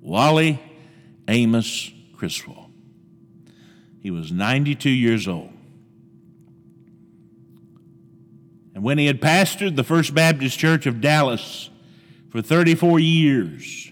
Wallie 0.00 0.62
Amos 1.28 1.90
Criswell. 2.16 2.70
He 4.00 4.10
was 4.10 4.32
92 4.32 4.88
years 4.88 5.28
old. 5.28 5.52
And 8.74 8.84
when 8.84 8.96
he 8.96 9.06
had 9.06 9.20
pastored 9.20 9.76
the 9.76 9.84
First 9.84 10.14
Baptist 10.14 10.58
Church 10.58 10.86
of 10.86 11.00
Dallas 11.00 11.68
for 12.30 12.40
34 12.40 13.00
years, 13.00 13.90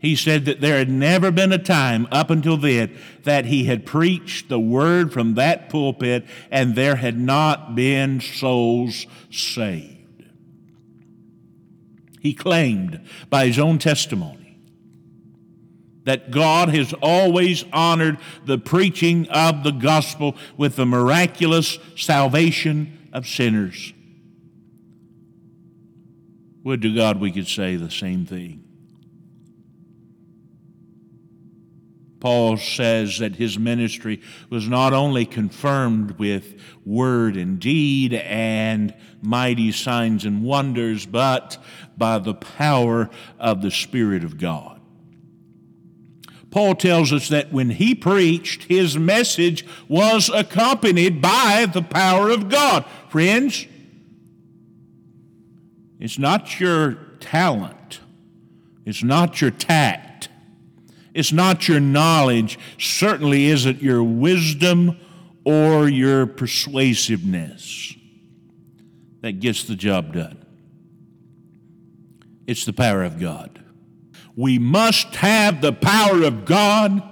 he 0.00 0.16
said 0.16 0.44
that 0.46 0.60
there 0.60 0.78
had 0.78 0.90
never 0.90 1.30
been 1.30 1.52
a 1.52 1.58
time 1.58 2.08
up 2.10 2.28
until 2.28 2.56
then 2.56 2.98
that 3.22 3.46
he 3.46 3.64
had 3.64 3.86
preached 3.86 4.48
the 4.48 4.58
word 4.58 5.12
from 5.12 5.34
that 5.34 5.70
pulpit 5.70 6.26
and 6.50 6.74
there 6.74 6.96
had 6.96 7.18
not 7.18 7.76
been 7.76 8.20
souls 8.20 9.06
saved 9.30 10.01
he 12.22 12.32
claimed 12.32 13.00
by 13.28 13.46
his 13.46 13.58
own 13.58 13.78
testimony 13.78 14.56
that 16.04 16.30
God 16.30 16.68
has 16.68 16.94
always 17.02 17.64
honored 17.72 18.16
the 18.46 18.58
preaching 18.58 19.28
of 19.28 19.64
the 19.64 19.72
gospel 19.72 20.36
with 20.56 20.76
the 20.76 20.86
miraculous 20.86 21.80
salvation 21.96 23.08
of 23.12 23.26
sinners. 23.26 23.92
Would 26.62 26.82
to 26.82 26.94
God 26.94 27.20
we 27.20 27.32
could 27.32 27.48
say 27.48 27.74
the 27.74 27.90
same 27.90 28.24
thing. 28.24 28.62
Paul 32.22 32.56
says 32.56 33.18
that 33.18 33.34
his 33.34 33.58
ministry 33.58 34.20
was 34.48 34.68
not 34.68 34.92
only 34.92 35.26
confirmed 35.26 36.20
with 36.20 36.54
word 36.84 37.36
and 37.36 37.58
deed 37.58 38.14
and 38.14 38.94
mighty 39.20 39.72
signs 39.72 40.24
and 40.24 40.44
wonders, 40.44 41.04
but 41.04 41.58
by 41.98 42.20
the 42.20 42.34
power 42.34 43.10
of 43.40 43.60
the 43.60 43.72
Spirit 43.72 44.22
of 44.22 44.38
God. 44.38 44.80
Paul 46.52 46.76
tells 46.76 47.12
us 47.12 47.28
that 47.30 47.52
when 47.52 47.70
he 47.70 47.92
preached, 47.92 48.64
his 48.68 48.96
message 48.96 49.66
was 49.88 50.30
accompanied 50.32 51.20
by 51.20 51.66
the 51.72 51.82
power 51.82 52.30
of 52.30 52.48
God. 52.48 52.84
Friends, 53.08 53.66
it's 55.98 56.20
not 56.20 56.60
your 56.60 56.92
talent, 57.18 57.98
it's 58.86 59.02
not 59.02 59.40
your 59.40 59.50
tact 59.50 60.11
it's 61.14 61.32
not 61.32 61.68
your 61.68 61.80
knowledge, 61.80 62.58
certainly 62.78 63.46
isn't 63.46 63.82
your 63.82 64.02
wisdom 64.02 64.98
or 65.44 65.88
your 65.88 66.26
persuasiveness 66.26 67.94
that 69.20 69.40
gets 69.40 69.64
the 69.64 69.76
job 69.76 70.14
done. 70.14 70.44
It's 72.46 72.64
the 72.64 72.72
power 72.72 73.04
of 73.04 73.20
God. 73.20 73.62
We 74.36 74.58
must 74.58 75.16
have 75.16 75.60
the 75.60 75.72
power 75.72 76.22
of 76.22 76.44
God 76.44 77.02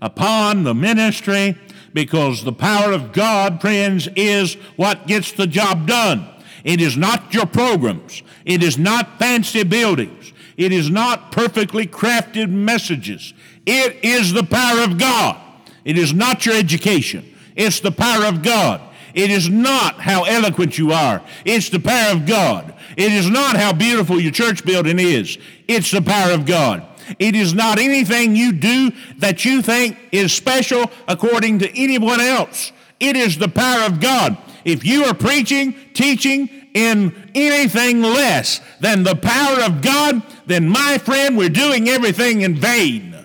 upon 0.00 0.64
the 0.64 0.74
ministry 0.74 1.58
because 1.92 2.44
the 2.44 2.52
power 2.52 2.92
of 2.92 3.12
God, 3.12 3.60
friends, 3.60 4.08
is 4.14 4.54
what 4.76 5.06
gets 5.06 5.32
the 5.32 5.46
job 5.46 5.86
done. 5.86 6.26
It 6.64 6.80
is 6.80 6.96
not 6.96 7.34
your 7.34 7.46
programs. 7.46 8.22
It 8.44 8.62
is 8.62 8.78
not 8.78 9.18
fancy 9.18 9.64
buildings. 9.64 10.32
It 10.60 10.72
is 10.72 10.90
not 10.90 11.32
perfectly 11.32 11.86
crafted 11.86 12.50
messages. 12.50 13.32
It 13.64 14.04
is 14.04 14.34
the 14.34 14.42
power 14.42 14.82
of 14.82 14.98
God. 14.98 15.40
It 15.86 15.96
is 15.96 16.12
not 16.12 16.44
your 16.44 16.54
education. 16.54 17.34
It's 17.56 17.80
the 17.80 17.90
power 17.90 18.26
of 18.26 18.42
God. 18.42 18.82
It 19.14 19.30
is 19.30 19.48
not 19.48 20.02
how 20.02 20.24
eloquent 20.24 20.76
you 20.76 20.92
are. 20.92 21.22
It's 21.46 21.70
the 21.70 21.80
power 21.80 22.12
of 22.14 22.26
God. 22.26 22.74
It 22.98 23.10
is 23.10 23.30
not 23.30 23.56
how 23.56 23.72
beautiful 23.72 24.20
your 24.20 24.32
church 24.32 24.62
building 24.66 24.98
is. 24.98 25.38
It's 25.66 25.92
the 25.92 26.02
power 26.02 26.32
of 26.32 26.44
God. 26.44 26.86
It 27.18 27.34
is 27.34 27.54
not 27.54 27.78
anything 27.78 28.36
you 28.36 28.52
do 28.52 28.92
that 29.16 29.46
you 29.46 29.62
think 29.62 29.96
is 30.12 30.30
special 30.30 30.90
according 31.08 31.60
to 31.60 31.74
anyone 31.74 32.20
else. 32.20 32.70
It 33.00 33.16
is 33.16 33.38
the 33.38 33.48
power 33.48 33.86
of 33.86 33.98
God. 33.98 34.36
If 34.66 34.84
you 34.84 35.04
are 35.04 35.14
preaching, 35.14 35.74
teaching, 35.94 36.50
in 36.74 37.30
anything 37.34 38.02
less 38.02 38.60
than 38.80 39.02
the 39.02 39.16
power 39.16 39.62
of 39.62 39.82
God, 39.82 40.22
then 40.46 40.68
my 40.68 40.98
friend, 40.98 41.36
we're 41.36 41.48
doing 41.48 41.88
everything 41.88 42.42
in 42.42 42.54
vain. 42.54 43.16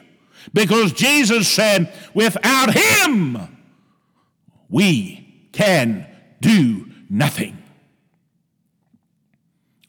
Because 0.54 0.94
Jesus 0.94 1.48
said, 1.48 1.94
without 2.14 2.74
Him, 2.74 3.38
we 4.70 5.50
can 5.52 6.08
do 6.42 6.90
nothing. 7.10 7.58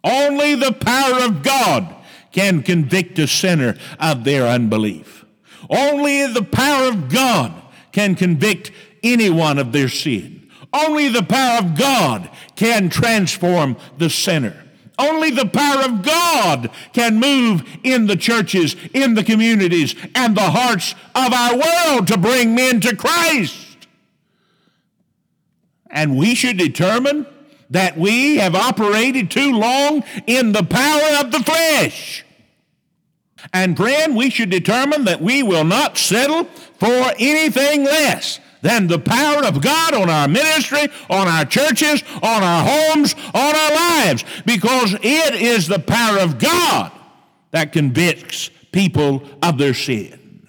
Only 0.03 0.55
the 0.55 0.73
power 0.73 1.25
of 1.25 1.43
God 1.43 1.95
can 2.33 2.63
convict 2.63 3.19
a 3.19 3.27
sinner 3.27 3.77
of 3.99 4.25
their 4.25 4.47
unbelief. 4.47 5.25
Only 5.69 6.27
the 6.27 6.45
power 6.45 6.89
of 6.89 7.09
God 7.09 7.53
can 7.93 8.15
convict 8.15 8.71
anyone 9.03 9.59
of 9.59 9.73
their 9.73 9.89
sin. 9.89 10.36
Only 10.73 11.09
the 11.09 11.23
power 11.23 11.59
of 11.59 11.77
God 11.77 12.31
can 12.55 12.89
transform 12.89 13.77
the 13.99 14.11
sinner. 14.11 14.65
Only 14.99 15.31
the 15.31 15.47
power 15.47 15.85
of 15.85 16.03
God 16.03 16.71
can 16.93 17.21
move 17.21 17.63
in 17.83 18.07
the 18.07 18.17
churches, 18.17 18.77
in 18.95 19.15
the 19.15 19.25
communities, 19.25 19.95
and 20.15 20.37
the 20.37 20.51
hearts 20.51 20.95
of 21.15 21.33
our 21.33 21.57
world 21.57 22.07
to 22.09 22.17
bring 22.17 22.55
men 22.55 22.81
to 22.81 22.97
Christ. 22.97 23.87
And 25.91 26.17
we 26.17 26.35
should 26.35 26.57
determine 26.57 27.27
that 27.71 27.99
we 27.99 28.37
have 28.37 28.55
operated 28.55 29.31
too 29.31 29.53
long 29.53 30.03
in 30.27 30.53
the 30.53 30.63
power 30.63 31.21
of 31.21 31.31
the 31.31 31.41
flesh. 31.41 32.25
And 33.53 33.77
friend, 33.77 34.17
we 34.17 34.31
should 34.31 34.51
determine 34.51 35.05
that 35.05 35.21
we 35.21 35.43
will 35.43 35.65
not 35.65 35.99
settle 35.99 36.45
for 36.79 37.13
anything 37.19 37.85
less 37.85 38.41
than 38.67 38.89
the 38.89 38.99
power 38.99 39.45
of 39.45 39.63
God 39.63 39.95
on 39.95 40.11
our 40.11 40.27
ministry, 40.27 40.89
on 41.09 41.29
our 41.29 41.45
churches, 41.45 42.03
on 42.21 42.43
our 42.43 42.65
homes, 42.65 43.15
on 43.33 43.55
our 43.55 43.75
lives, 43.75 44.25
because 44.45 44.93
it 44.95 45.35
is 45.37 45.69
the 45.69 45.79
power 45.79 46.19
of 46.19 46.41
God 46.41 46.91
that 47.53 47.73
convicts 47.73 48.51
people 48.73 49.23
of 49.41 49.57
their 49.57 49.73
sin. 49.73 50.49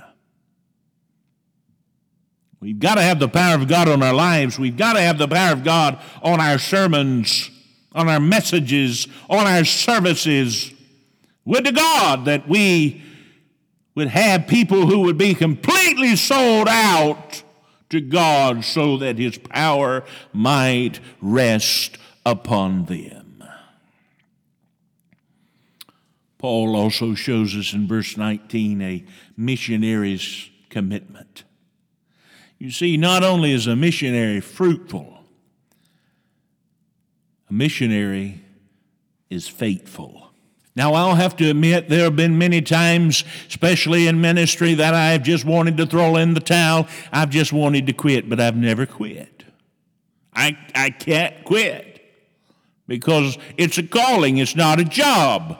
We've 2.59 2.79
got 2.79 2.95
to 2.95 3.03
have 3.03 3.19
the 3.19 3.29
power 3.29 3.53
of 3.53 3.67
God 3.67 3.88
on 3.88 4.01
our 4.01 4.15
lives. 4.15 4.57
We've 4.57 4.75
got 4.75 4.93
to 4.93 5.01
have 5.01 5.19
the 5.19 5.27
power 5.27 5.53
of 5.53 5.63
God 5.63 6.00
on 6.24 6.41
our 6.41 6.57
sermons, 6.57 7.51
on 7.91 8.09
our 8.09 8.19
messages, 8.19 9.07
on 9.29 9.45
our 9.45 9.63
services. 9.63 10.71
Would 11.45 11.65
to 11.65 11.71
God 11.71 12.25
that 12.25 12.50
we 12.50 13.03
would 13.93 14.07
have 14.07 14.47
people 14.47 14.88
who 14.88 15.01
would 15.01 15.19
be 15.19 15.36
completely 15.36 16.15
sold 16.15 16.67
out 16.67 17.43
to 17.89 18.01
God 18.01 18.63
so 18.63 18.98
that 18.98 19.17
his 19.17 19.38
power 19.38 20.03
might 20.34 21.00
rest 21.22 21.98
upon 22.25 22.86
them. 22.86 23.44
Paul 26.38 26.75
also 26.75 27.15
shows 27.15 27.56
us 27.56 27.74
in 27.74 27.88
verse 27.88 28.15
19 28.15 28.82
a 28.82 29.06
missionary's 29.36 30.50
commitment. 30.70 31.44
You 32.60 32.72
see, 32.72 32.98
not 32.98 33.24
only 33.24 33.51
is 33.53 33.67
a 33.67 33.75
missionary 33.75 34.39
fruitful, 34.39 35.24
a 37.50 37.53
missionary 37.53 38.41
is 39.29 39.48
faithful. 39.48 40.26
Now, 40.77 40.93
I'll 40.93 41.15
have 41.15 41.36
to 41.38 41.50
admit, 41.50 41.89
there 41.89 42.03
have 42.03 42.15
been 42.15 42.38
many 42.38 42.62
times, 42.62 43.24
especially 43.48 44.05
in 44.05 44.22
ministry, 44.22 44.75
that 44.75 44.93
I've 44.93 45.24
just 45.24 45.43
wanted 45.43 45.75
to 45.77 45.88
throw 45.88 46.17
in 46.17 46.36
the 46.36 46.39
towel. 46.39 46.88
I've 47.12 47.31
just 47.31 47.51
wanted 47.51 47.88
to 47.88 47.93
quit, 47.93 48.29
but 48.29 48.39
I've 48.39 48.55
never 48.55 48.86
quit. 48.86 49.43
I, 50.36 50.55
I 50.75 50.91
can't 50.91 51.43
quit 51.46 52.00
because 52.86 53.39
it's 53.57 53.79
a 53.79 53.84
calling, 53.84 54.38
it's 54.38 54.55
not 54.55 54.79
a 54.79 54.84
job. 54.84 55.57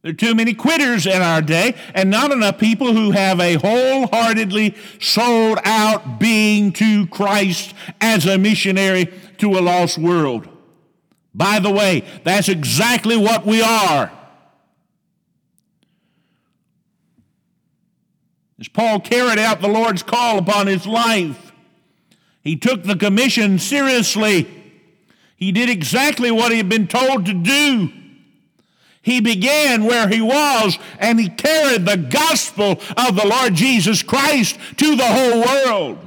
There 0.00 0.12
are 0.12 0.14
too 0.14 0.34
many 0.34 0.54
quitters 0.54 1.06
in 1.06 1.20
our 1.20 1.42
day, 1.42 1.74
and 1.94 2.08
not 2.08 2.30
enough 2.30 2.56
people 2.56 2.94
who 2.94 3.10
have 3.10 3.40
a 3.40 3.56
wholeheartedly 3.56 4.74
sold 5.00 5.58
out 5.64 6.18
being 6.18 6.72
to 6.72 7.06
Christ 7.08 7.74
as 8.00 8.24
a 8.24 8.38
missionary 8.38 9.12
to 9.36 9.58
a 9.58 9.60
lost 9.60 9.98
world. 9.98 10.48
By 11.34 11.58
the 11.58 11.70
way, 11.70 12.04
that's 12.22 12.48
exactly 12.48 13.16
what 13.16 13.44
we 13.44 13.60
are. 13.60 14.12
As 18.60 18.68
Paul 18.68 19.00
carried 19.00 19.38
out 19.38 19.60
the 19.60 19.68
Lord's 19.68 20.04
call 20.04 20.38
upon 20.38 20.68
his 20.68 20.86
life, 20.86 21.52
he 22.40 22.56
took 22.56 22.84
the 22.84 22.96
commission 22.96 23.58
seriously. 23.58 24.48
He 25.36 25.50
did 25.50 25.68
exactly 25.68 26.30
what 26.30 26.52
he 26.52 26.58
had 26.58 26.68
been 26.68 26.86
told 26.86 27.26
to 27.26 27.34
do. 27.34 27.90
He 29.02 29.20
began 29.20 29.84
where 29.84 30.08
he 30.08 30.20
was 30.20 30.78
and 30.98 31.18
he 31.18 31.28
carried 31.28 31.84
the 31.84 31.96
gospel 31.96 32.80
of 32.96 33.16
the 33.16 33.26
Lord 33.26 33.54
Jesus 33.54 34.02
Christ 34.02 34.58
to 34.76 34.96
the 34.96 35.04
whole 35.04 35.42
world. 35.42 35.98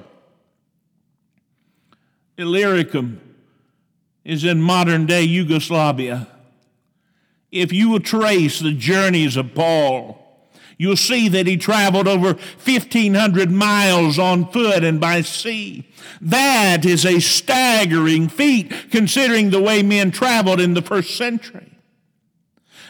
Illyricum 2.38 3.27
is 4.28 4.44
in 4.44 4.62
modern 4.62 5.06
day 5.06 5.24
Yugoslavia. 5.24 6.28
If 7.50 7.72
you 7.72 7.90
will 7.90 8.02
trace 8.02 8.60
the 8.60 8.74
journeys 8.74 9.38
of 9.38 9.56
Paul, 9.56 10.22
you'll 10.78 10.98
see 10.98 11.30
that 11.30 11.48
he 11.48 11.56
traveled 11.56 12.10
over 12.10 12.34
1,500 12.34 13.50
miles 13.50 14.20
on 14.20 14.52
foot 14.52 14.84
and 14.84 15.00
by 15.00 15.22
sea. 15.22 15.88
That 16.20 16.86
is 16.86 17.06
a 17.06 17.22
staggering 17.22 18.28
feat 18.28 18.92
considering 18.92 19.50
the 19.50 19.62
way 19.62 19.82
men 19.82 20.12
traveled 20.12 20.60
in 20.60 20.74
the 20.74 20.82
first 20.82 21.16
century. 21.16 21.77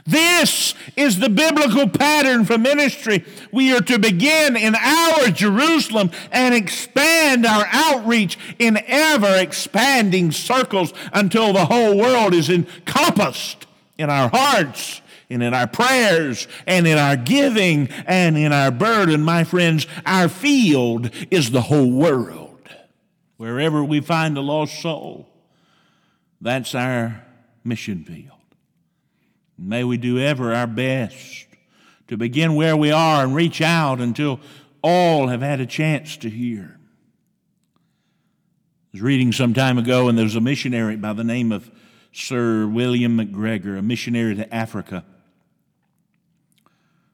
This 0.06 0.74
is 0.96 1.20
the 1.20 1.30
biblical 1.30 1.88
pattern 1.88 2.46
for 2.46 2.58
ministry. 2.58 3.26
We 3.52 3.76
are 3.76 3.82
to 3.82 4.00
begin 4.00 4.56
in 4.56 4.76
our 4.76 5.28
Jerusalem 5.30 6.12
and 6.32 6.54
expand 6.56 7.46
our 7.46 7.68
outreach 7.72 8.38
in 8.60 8.78
ever 8.88 9.36
expanding 9.38 10.32
circles 10.32 10.94
until 11.14 11.54
the 11.54 11.66
whole 11.66 11.98
world 11.98 12.34
is 12.34 12.50
encompassed 12.50 13.66
in 13.98 14.10
our 14.10 14.30
hearts 14.30 15.02
and 15.30 15.44
in 15.44 15.54
our 15.54 15.68
prayers 15.68 16.48
and 16.66 16.88
in 16.88 16.98
our 16.98 17.18
giving 17.18 17.90
and 18.06 18.38
in 18.38 18.54
our 18.54 18.72
burden. 18.72 19.22
My 19.22 19.44
friends, 19.44 19.88
our 20.06 20.30
field 20.30 21.10
is 21.32 21.52
the 21.52 21.62
whole 21.62 21.92
world. 21.92 22.70
Wherever 23.38 23.84
we 23.84 24.02
find 24.02 24.38
a 24.38 24.42
lost 24.42 24.82
soul, 24.82 25.28
that's 26.42 26.74
our 26.74 27.24
mission 27.64 28.04
field. 28.04 28.37
May 29.58 29.84
we 29.84 29.98
do 29.98 30.20
ever 30.20 30.54
our 30.54 30.68
best 30.68 31.48
to 32.08 32.18
begin 32.18 32.56
where 32.56 32.78
we 32.78 32.92
are 32.92 33.24
and 33.24 33.36
reach 33.36 33.62
out 33.62 34.00
until 34.00 34.40
all 34.84 35.28
have 35.28 35.42
had 35.42 35.60
a 35.60 35.66
chance 35.66 36.16
to 36.18 36.30
hear. 36.30 36.80
I 37.76 37.80
was 38.94 39.02
reading 39.02 39.32
some 39.32 39.54
time 39.54 39.78
ago, 39.78 40.08
and 40.08 40.18
there 40.18 40.24
was 40.26 40.36
a 40.36 40.42
missionary 40.42 40.96
by 40.96 41.14
the 41.14 41.24
name 41.24 41.52
of 41.52 41.70
Sir 42.14 42.68
William 42.68 43.18
McGregor, 43.18 43.78
a 43.78 43.82
missionary 43.82 44.36
to 44.36 44.54
Africa, 44.54 45.04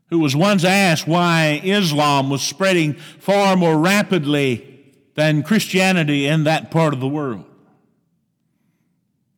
who 0.07 0.19
was 0.19 0.35
once 0.35 0.63
asked 0.63 1.07
why 1.07 1.61
Islam 1.63 2.29
was 2.29 2.41
spreading 2.41 2.93
far 2.93 3.55
more 3.55 3.77
rapidly 3.77 4.93
than 5.15 5.43
Christianity 5.43 6.27
in 6.27 6.43
that 6.43 6.71
part 6.71 6.93
of 6.93 6.99
the 6.99 7.07
world. 7.07 7.45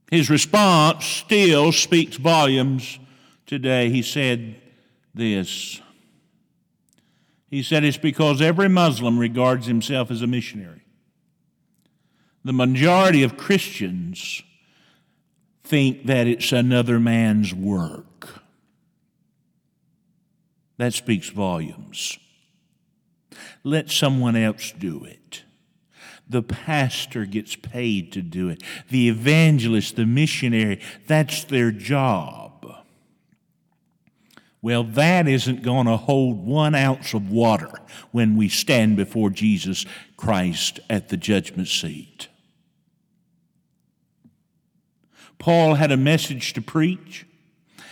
His 0.09 0.29
response 0.29 1.05
still 1.05 1.71
speaks 1.71 2.17
volumes 2.17 2.99
today. 3.45 3.89
He 3.89 4.01
said 4.01 4.55
this. 5.13 5.81
He 7.49 7.63
said 7.63 7.83
it's 7.83 7.97
because 7.97 8.41
every 8.41 8.69
Muslim 8.69 9.17
regards 9.17 9.65
himself 9.65 10.11
as 10.11 10.21
a 10.21 10.27
missionary. 10.27 10.81
The 12.43 12.53
majority 12.53 13.23
of 13.23 13.37
Christians 13.37 14.43
think 15.63 16.05
that 16.05 16.27
it's 16.27 16.51
another 16.51 16.99
man's 16.99 17.53
work. 17.53 18.41
That 20.77 20.93
speaks 20.93 21.29
volumes. 21.29 22.19
Let 23.63 23.89
someone 23.89 24.35
else 24.35 24.73
do 24.77 25.03
it. 25.05 25.24
The 26.27 26.41
pastor 26.41 27.25
gets 27.25 27.55
paid 27.55 28.11
to 28.13 28.21
do 28.21 28.49
it. 28.49 28.63
The 28.89 29.09
evangelist, 29.09 29.95
the 29.95 30.05
missionary, 30.05 30.81
that's 31.07 31.43
their 31.43 31.71
job. 31.71 32.45
Well, 34.61 34.83
that 34.83 35.27
isn't 35.27 35.61
going 35.61 35.85
to 35.85 35.95
hold 35.95 36.43
one 36.43 36.73
ounce 36.73 37.13
of 37.13 37.29
water 37.29 37.71
when 38.11 38.35
we 38.35 38.49
stand 38.49 38.97
before 38.97 39.29
Jesus 39.29 39.85
Christ 40.17 40.79
at 40.89 41.09
the 41.09 41.17
judgment 41.17 41.67
seat. 41.67 42.29
Paul 45.37 45.75
had 45.75 45.91
a 45.91 45.97
message 45.97 46.53
to 46.53 46.61
preach, 46.63 47.27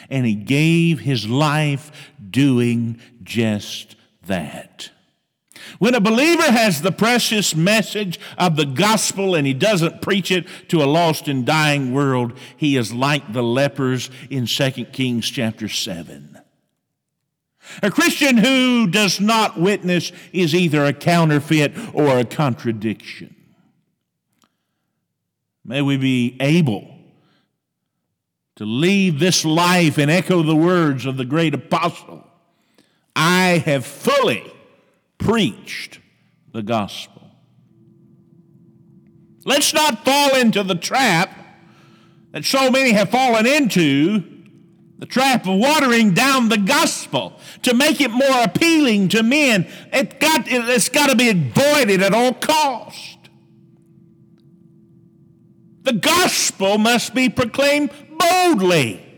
and 0.10 0.26
he 0.26 0.34
gave 0.34 1.02
his 1.02 1.28
life 1.28 2.12
doing 2.32 3.00
just 3.22 3.96
that. 4.26 4.90
When 5.80 5.96
a 5.96 6.02
believer 6.02 6.52
has 6.52 6.82
the 6.82 6.92
precious 6.92 7.56
message 7.56 8.20
of 8.38 8.56
the 8.56 8.66
gospel 8.66 9.36
and 9.36 9.48
he 9.48 9.54
doesn't 9.54 10.02
preach 10.02 10.32
it 10.32 10.46
to 10.70 10.84
a 10.84 10.86
lost 10.86 11.28
and 11.28 11.46
dying 11.46 11.94
world, 11.94 12.34
he 12.58 12.78
is 12.78 12.94
like 12.94 13.34
the 13.34 13.44
lepers 13.44 14.10
in 14.30 14.46
2 14.46 14.72
Kings 14.86 15.30
chapter 15.30 15.68
7. 15.68 16.40
A 17.82 17.90
Christian 17.90 18.38
who 18.38 18.88
does 18.88 19.20
not 19.20 19.60
witness 19.60 20.12
is 20.32 20.54
either 20.54 20.86
a 20.86 20.94
counterfeit 20.94 21.74
or 21.94 22.20
a 22.20 22.26
contradiction. 22.26 23.36
May 25.66 25.82
we 25.82 25.98
be 25.98 26.36
able 26.40 26.94
to 28.56 28.66
leave 28.66 29.20
this 29.20 29.46
life 29.46 29.98
and 29.98 30.12
echo 30.12 30.44
the 30.44 30.56
words 30.56 31.06
of 31.06 31.18
the 31.18 31.26
great 31.26 31.54
apostle 31.54 32.28
I 33.16 33.62
have 33.66 33.86
fully 33.86 34.53
preached 35.24 36.00
the 36.52 36.62
gospel. 36.62 37.32
Let's 39.46 39.74
not 39.74 40.06
fall 40.06 40.36
into 40.36 40.64
the 40.64 40.76
trap 40.76 41.38
that 42.32 42.46
so 42.46 42.70
many 42.70 42.92
have 42.92 43.10
fallen 43.10 43.46
into 43.46 44.24
the 45.00 45.06
trap 45.06 45.48
of 45.48 45.58
watering 45.58 46.14
down 46.14 46.50
the 46.50 46.58
gospel 46.58 47.40
to 47.64 47.74
make 47.74 48.00
it 48.00 48.12
more 48.12 48.44
appealing 48.44 49.10
to 49.10 49.24
men. 49.24 49.68
It 49.92 50.20
got, 50.20 50.44
it's 50.48 50.90
got 50.90 51.10
to 51.10 51.16
be 51.16 51.30
avoided 51.30 52.02
at 52.02 52.14
all 52.14 52.34
cost. 52.34 53.18
The 55.82 55.94
gospel 55.94 56.78
must 56.78 57.14
be 57.14 57.30
proclaimed 57.30 57.92
boldly. 58.18 59.13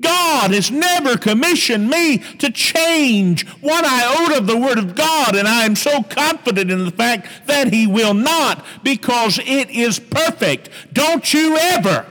God 0.00 0.52
has 0.52 0.70
never 0.70 1.16
commissioned 1.16 1.88
me 1.88 2.18
to 2.38 2.50
change 2.50 3.46
one 3.60 3.84
iota 3.84 4.38
of 4.38 4.46
the 4.46 4.56
Word 4.56 4.78
of 4.78 4.94
God, 4.94 5.36
and 5.36 5.46
I 5.46 5.64
am 5.64 5.76
so 5.76 6.02
confident 6.02 6.70
in 6.70 6.84
the 6.84 6.90
fact 6.90 7.46
that 7.46 7.72
He 7.72 7.86
will 7.86 8.14
not 8.14 8.64
because 8.82 9.38
it 9.38 9.70
is 9.70 9.98
perfect. 9.98 10.70
Don't 10.92 11.32
you 11.32 11.56
ever 11.56 12.06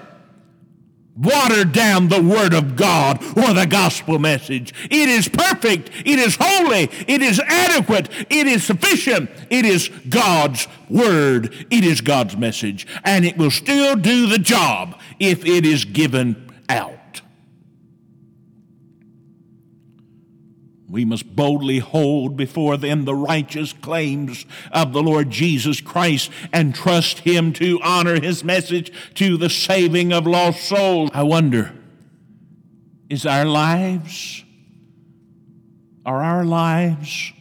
water 1.20 1.66
down 1.66 2.08
the 2.08 2.22
Word 2.22 2.54
of 2.54 2.76
God 2.76 3.22
or 3.38 3.54
the 3.54 3.68
gospel 3.70 4.20
message. 4.20 4.74
It 4.86 5.10
is 5.10 5.28
perfect, 5.28 5.90
it 6.06 6.20
is 6.20 6.38
holy, 6.40 6.90
it 7.08 7.22
is 7.22 7.40
adequate, 7.40 8.10
it 8.30 8.48
is 8.48 8.64
sufficient, 8.64 9.30
it 9.50 9.66
is 9.66 9.90
God's 10.10 10.68
Word, 10.90 11.68
it 11.70 11.84
is 11.84 12.02
God's 12.02 12.38
message, 12.38 12.88
and 13.04 13.26
it 13.26 13.38
will 13.38 13.52
still 13.52 13.96
do 13.96 14.28
the 14.28 14.40
job 14.40 15.00
if 15.20 15.46
it 15.46 15.66
is 15.66 15.84
given 15.86 16.52
out. 16.70 16.99
We 20.90 21.06
must 21.06 21.36
boldly 21.36 21.80
hold 21.80 22.36
before 22.36 22.76
them 22.76 23.06
the 23.06 23.14
righteous 23.14 23.74
claims 23.74 24.46
of 24.72 24.92
the 24.92 25.04
Lord 25.04 25.30
Jesus 25.30 25.82
Christ 25.82 26.32
and 26.52 26.74
trust 26.74 27.20
Him 27.20 27.54
to 27.54 27.80
honor 27.84 28.20
His 28.20 28.44
message 28.44 28.92
to 29.16 29.38
the 29.38 29.50
saving 29.50 30.12
of 30.12 30.26
lost 30.26 30.64
souls. 30.64 31.12
I 31.14 31.24
wonder, 31.24 31.74
is 33.08 33.26
our 33.26 33.46
lives, 33.46 34.44
are 36.06 36.24
our 36.24 36.44
lives 36.44 37.34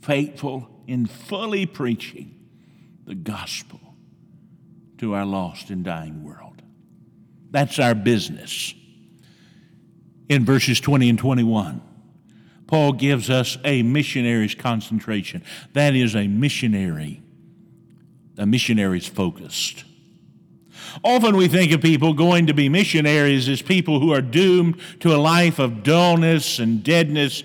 faithful 0.00 0.68
in 0.86 1.04
fully 1.04 1.66
preaching 1.66 2.38
the 3.04 3.14
gospel 3.14 3.80
to 4.96 5.14
our 5.14 5.26
lost 5.26 5.68
and 5.68 5.84
dying 5.84 6.24
world? 6.24 6.62
That's 7.50 7.78
our 7.78 7.94
business. 7.94 8.74
In 10.28 10.44
verses 10.44 10.80
20 10.80 11.10
and 11.10 11.18
21. 11.18 11.82
Paul 12.66 12.92
gives 12.92 13.30
us 13.30 13.58
a 13.64 13.82
missionary's 13.82 14.54
concentration. 14.54 15.44
That 15.72 15.94
is 15.94 16.16
a 16.16 16.26
missionary, 16.26 17.22
a 18.36 18.46
missionary's 18.46 19.06
focused. 19.06 19.84
Often 21.04 21.36
we 21.36 21.48
think 21.48 21.72
of 21.72 21.80
people 21.80 22.14
going 22.14 22.46
to 22.46 22.54
be 22.54 22.68
missionaries 22.68 23.48
as 23.48 23.62
people 23.62 24.00
who 24.00 24.12
are 24.12 24.22
doomed 24.22 24.80
to 25.00 25.14
a 25.14 25.18
life 25.18 25.58
of 25.58 25.82
dullness 25.82 26.58
and 26.58 26.82
deadness. 26.82 27.42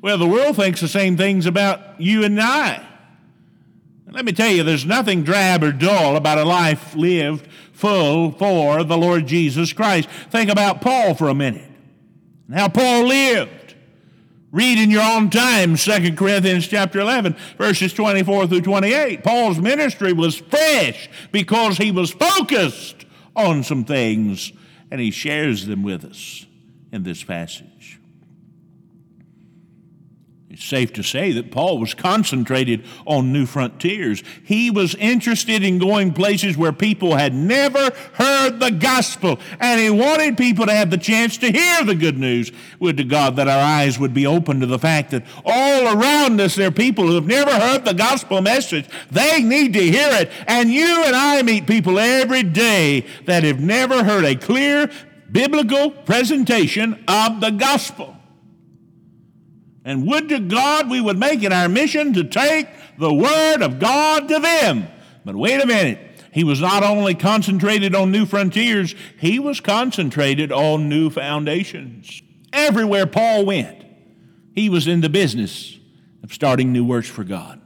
Well, 0.00 0.18
the 0.18 0.26
world 0.26 0.56
thinks 0.56 0.80
the 0.80 0.88
same 0.88 1.16
things 1.16 1.46
about 1.46 2.00
you 2.00 2.24
and 2.24 2.40
I. 2.40 2.86
Let 4.10 4.24
me 4.26 4.32
tell 4.32 4.50
you, 4.50 4.62
there's 4.62 4.84
nothing 4.84 5.22
drab 5.22 5.62
or 5.64 5.72
dull 5.72 6.16
about 6.16 6.38
a 6.38 6.44
life 6.44 6.94
lived 6.94 7.48
full 7.72 8.30
for 8.32 8.84
the 8.84 8.96
Lord 8.96 9.26
Jesus 9.26 9.72
Christ. 9.72 10.08
Think 10.30 10.50
about 10.50 10.82
Paul 10.82 11.14
for 11.14 11.28
a 11.28 11.34
minute. 11.34 11.70
How 12.52 12.68
Paul 12.68 13.06
lived. 13.06 13.61
Read 14.52 14.78
in 14.78 14.90
your 14.90 15.02
own 15.02 15.30
time 15.30 15.76
2 15.76 16.14
Corinthians 16.14 16.68
chapter 16.68 17.00
11, 17.00 17.34
verses 17.56 17.94
24 17.94 18.48
through 18.48 18.60
28. 18.60 19.24
Paul's 19.24 19.58
ministry 19.58 20.12
was 20.12 20.36
fresh 20.36 21.08
because 21.32 21.78
he 21.78 21.90
was 21.90 22.10
focused 22.10 23.06
on 23.34 23.62
some 23.62 23.84
things, 23.86 24.52
and 24.90 25.00
he 25.00 25.10
shares 25.10 25.66
them 25.66 25.82
with 25.82 26.04
us 26.04 26.44
in 26.92 27.02
this 27.02 27.24
passage. 27.24 27.71
Safe 30.62 30.92
to 30.92 31.02
say 31.02 31.32
that 31.32 31.50
Paul 31.50 31.78
was 31.78 31.92
concentrated 31.92 32.84
on 33.04 33.32
new 33.32 33.46
frontiers. 33.46 34.22
He 34.44 34.70
was 34.70 34.94
interested 34.94 35.64
in 35.64 35.78
going 35.78 36.12
places 36.12 36.56
where 36.56 36.72
people 36.72 37.16
had 37.16 37.34
never 37.34 37.90
heard 38.14 38.60
the 38.60 38.70
gospel, 38.70 39.40
and 39.58 39.80
he 39.80 39.90
wanted 39.90 40.38
people 40.38 40.66
to 40.66 40.72
have 40.72 40.90
the 40.90 40.98
chance 40.98 41.36
to 41.38 41.50
hear 41.50 41.84
the 41.84 41.96
good 41.96 42.16
news. 42.16 42.52
Would 42.78 42.96
to 42.98 43.04
God 43.04 43.36
that 43.36 43.48
our 43.48 43.60
eyes 43.60 43.98
would 43.98 44.14
be 44.14 44.24
open 44.24 44.60
to 44.60 44.66
the 44.66 44.78
fact 44.78 45.10
that 45.10 45.24
all 45.44 45.98
around 45.98 46.40
us 46.40 46.54
there 46.54 46.68
are 46.68 46.70
people 46.70 47.08
who 47.08 47.16
have 47.16 47.26
never 47.26 47.50
heard 47.50 47.84
the 47.84 47.94
gospel 47.94 48.40
message. 48.40 48.88
They 49.10 49.42
need 49.42 49.72
to 49.72 49.82
hear 49.82 50.10
it, 50.12 50.30
and 50.46 50.70
you 50.70 51.02
and 51.04 51.16
I 51.16 51.42
meet 51.42 51.66
people 51.66 51.98
every 51.98 52.44
day 52.44 53.04
that 53.26 53.42
have 53.42 53.58
never 53.58 54.04
heard 54.04 54.24
a 54.24 54.36
clear 54.36 54.88
biblical 55.32 55.90
presentation 55.90 57.02
of 57.08 57.40
the 57.40 57.50
gospel. 57.50 58.16
And 59.84 60.06
would 60.06 60.28
to 60.28 60.38
God 60.38 60.90
we 60.90 61.00
would 61.00 61.18
make 61.18 61.42
it 61.42 61.52
our 61.52 61.68
mission 61.68 62.12
to 62.12 62.24
take 62.24 62.68
the 62.98 63.12
Word 63.12 63.62
of 63.62 63.78
God 63.78 64.28
to 64.28 64.38
them. 64.38 64.86
But 65.24 65.36
wait 65.36 65.62
a 65.62 65.66
minute. 65.66 65.98
He 66.32 66.44
was 66.44 66.60
not 66.60 66.82
only 66.82 67.14
concentrated 67.14 67.94
on 67.94 68.10
new 68.10 68.24
frontiers, 68.24 68.94
he 69.18 69.38
was 69.38 69.60
concentrated 69.60 70.50
on 70.50 70.88
new 70.88 71.10
foundations. 71.10 72.22
Everywhere 72.52 73.06
Paul 73.06 73.44
went, 73.44 73.84
he 74.54 74.68
was 74.68 74.86
in 74.86 75.02
the 75.02 75.10
business 75.10 75.78
of 76.22 76.32
starting 76.32 76.72
new 76.72 76.84
works 76.84 77.08
for 77.08 77.24
God. 77.24 77.60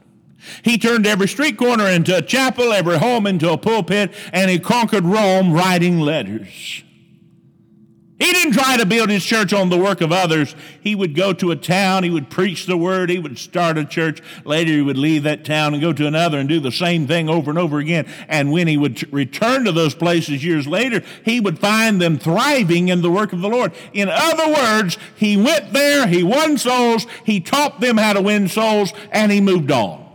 He 0.62 0.78
turned 0.78 1.06
every 1.06 1.28
street 1.28 1.56
corner 1.56 1.86
into 1.86 2.16
a 2.16 2.22
chapel, 2.22 2.72
every 2.72 2.98
home 2.98 3.26
into 3.26 3.52
a 3.52 3.58
pulpit, 3.58 4.12
and 4.32 4.50
he 4.50 4.58
conquered 4.58 5.04
Rome 5.04 5.52
writing 5.52 6.00
letters. 6.00 6.82
He 8.18 8.32
didn't 8.32 8.54
try 8.54 8.78
to 8.78 8.86
build 8.86 9.10
his 9.10 9.22
church 9.22 9.52
on 9.52 9.68
the 9.68 9.76
work 9.76 10.00
of 10.00 10.10
others. 10.10 10.56
He 10.80 10.94
would 10.94 11.14
go 11.14 11.34
to 11.34 11.50
a 11.50 11.56
town, 11.56 12.02
he 12.02 12.08
would 12.08 12.30
preach 12.30 12.64
the 12.64 12.76
word, 12.76 13.10
he 13.10 13.18
would 13.18 13.38
start 13.38 13.76
a 13.76 13.84
church. 13.84 14.22
Later, 14.44 14.72
he 14.72 14.80
would 14.80 14.96
leave 14.96 15.24
that 15.24 15.44
town 15.44 15.74
and 15.74 15.82
go 15.82 15.92
to 15.92 16.06
another 16.06 16.38
and 16.38 16.48
do 16.48 16.58
the 16.58 16.72
same 16.72 17.06
thing 17.06 17.28
over 17.28 17.50
and 17.50 17.58
over 17.58 17.78
again. 17.78 18.06
And 18.26 18.52
when 18.52 18.68
he 18.68 18.78
would 18.78 19.12
return 19.12 19.64
to 19.64 19.72
those 19.72 19.94
places 19.94 20.42
years 20.42 20.66
later, 20.66 21.02
he 21.26 21.40
would 21.40 21.58
find 21.58 22.00
them 22.00 22.18
thriving 22.18 22.88
in 22.88 23.02
the 23.02 23.10
work 23.10 23.34
of 23.34 23.42
the 23.42 23.50
Lord. 23.50 23.72
In 23.92 24.08
other 24.08 24.48
words, 24.50 24.96
he 25.16 25.36
went 25.36 25.74
there, 25.74 26.06
he 26.06 26.22
won 26.22 26.56
souls, 26.56 27.06
he 27.24 27.40
taught 27.40 27.80
them 27.80 27.98
how 27.98 28.14
to 28.14 28.22
win 28.22 28.48
souls, 28.48 28.94
and 29.12 29.30
he 29.30 29.42
moved 29.42 29.70
on. 29.70 30.06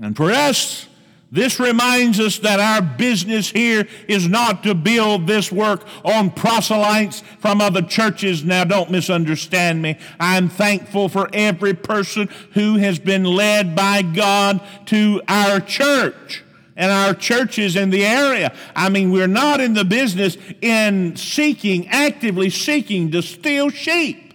And 0.00 0.16
for 0.16 0.30
us, 0.32 0.86
this 1.32 1.60
reminds 1.60 2.18
us 2.18 2.38
that 2.40 2.58
our 2.58 2.82
business 2.82 3.50
here 3.50 3.86
is 4.08 4.28
not 4.28 4.64
to 4.64 4.74
build 4.74 5.28
this 5.28 5.52
work 5.52 5.86
on 6.04 6.32
proselytes 6.32 7.22
from 7.38 7.60
other 7.60 7.82
churches. 7.82 8.42
Now, 8.42 8.64
don't 8.64 8.90
misunderstand 8.90 9.80
me. 9.80 9.96
I'm 10.18 10.48
thankful 10.48 11.08
for 11.08 11.28
every 11.32 11.74
person 11.74 12.28
who 12.54 12.78
has 12.78 12.98
been 12.98 13.22
led 13.22 13.76
by 13.76 14.02
God 14.02 14.60
to 14.86 15.22
our 15.28 15.60
church 15.60 16.42
and 16.74 16.90
our 16.90 17.14
churches 17.14 17.76
in 17.76 17.90
the 17.90 18.04
area. 18.04 18.52
I 18.74 18.88
mean, 18.88 19.12
we're 19.12 19.28
not 19.28 19.60
in 19.60 19.74
the 19.74 19.84
business 19.84 20.36
in 20.60 21.14
seeking, 21.14 21.86
actively 21.88 22.50
seeking 22.50 23.12
to 23.12 23.22
steal 23.22 23.70
sheep. 23.70 24.34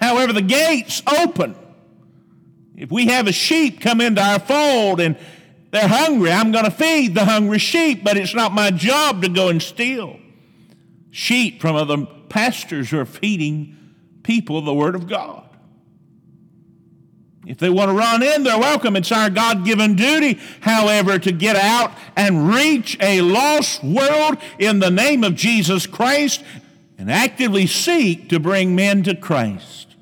However, 0.00 0.32
the 0.32 0.42
gates 0.42 1.02
open 1.06 1.56
if 2.76 2.90
we 2.90 3.06
have 3.06 3.26
a 3.26 3.32
sheep 3.32 3.80
come 3.80 4.00
into 4.00 4.22
our 4.22 4.38
fold 4.38 5.00
and 5.00 5.16
they're 5.70 5.88
hungry, 5.88 6.30
I'm 6.30 6.52
going 6.52 6.64
to 6.64 6.70
feed 6.70 7.14
the 7.14 7.24
hungry 7.24 7.58
sheep, 7.58 8.04
but 8.04 8.16
it's 8.16 8.34
not 8.34 8.52
my 8.52 8.70
job 8.70 9.22
to 9.22 9.28
go 9.28 9.48
and 9.48 9.62
steal 9.62 10.18
sheep 11.10 11.62
from 11.62 11.76
other 11.76 12.06
pastors 12.28 12.90
who 12.90 12.98
are 12.98 13.06
feeding 13.06 13.74
people 14.22 14.60
the 14.60 14.74
Word 14.74 14.94
of 14.94 15.08
God. 15.08 15.44
If 17.46 17.58
they 17.58 17.70
want 17.70 17.90
to 17.90 17.94
run 17.94 18.22
in, 18.22 18.42
they're 18.42 18.58
welcome. 18.58 18.96
It's 18.96 19.12
our 19.12 19.30
God 19.30 19.64
given 19.64 19.94
duty, 19.94 20.38
however, 20.60 21.18
to 21.18 21.32
get 21.32 21.56
out 21.56 21.92
and 22.16 22.48
reach 22.48 22.98
a 23.00 23.20
lost 23.20 23.84
world 23.84 24.36
in 24.58 24.80
the 24.80 24.90
name 24.90 25.22
of 25.24 25.36
Jesus 25.36 25.86
Christ 25.86 26.42
and 26.98 27.10
actively 27.10 27.66
seek 27.66 28.28
to 28.30 28.40
bring 28.40 28.74
men 28.74 29.04
to 29.04 29.14
Christ. 29.14 29.94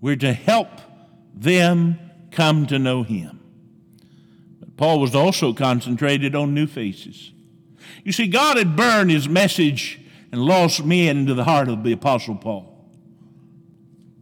We're 0.00 0.16
to 0.16 0.32
help 0.32 0.68
them 1.34 1.98
come 2.30 2.66
to 2.66 2.78
know 2.78 3.02
him. 3.02 3.40
But 4.60 4.76
Paul 4.76 5.00
was 5.00 5.14
also 5.14 5.52
concentrated 5.52 6.34
on 6.34 6.54
new 6.54 6.66
faces. 6.66 7.32
You 8.04 8.12
see, 8.12 8.26
God 8.26 8.56
had 8.56 8.76
burned 8.76 9.10
his 9.10 9.28
message 9.28 10.00
and 10.30 10.42
lost 10.42 10.84
men 10.84 11.18
into 11.18 11.34
the 11.34 11.44
heart 11.44 11.68
of 11.68 11.84
the 11.84 11.92
Apostle 11.92 12.36
Paul. 12.36 12.68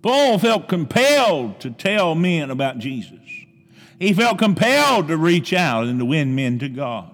Paul 0.02 0.38
felt 0.38 0.68
compelled 0.68 1.60
to 1.60 1.70
tell 1.70 2.14
men 2.14 2.50
about 2.50 2.78
Jesus. 2.78 3.18
He 3.98 4.14
felt 4.14 4.38
compelled 4.38 5.08
to 5.08 5.16
reach 5.16 5.52
out 5.52 5.84
and 5.84 5.98
to 5.98 6.04
win 6.04 6.34
men 6.34 6.58
to 6.60 6.68
God. 6.68 7.10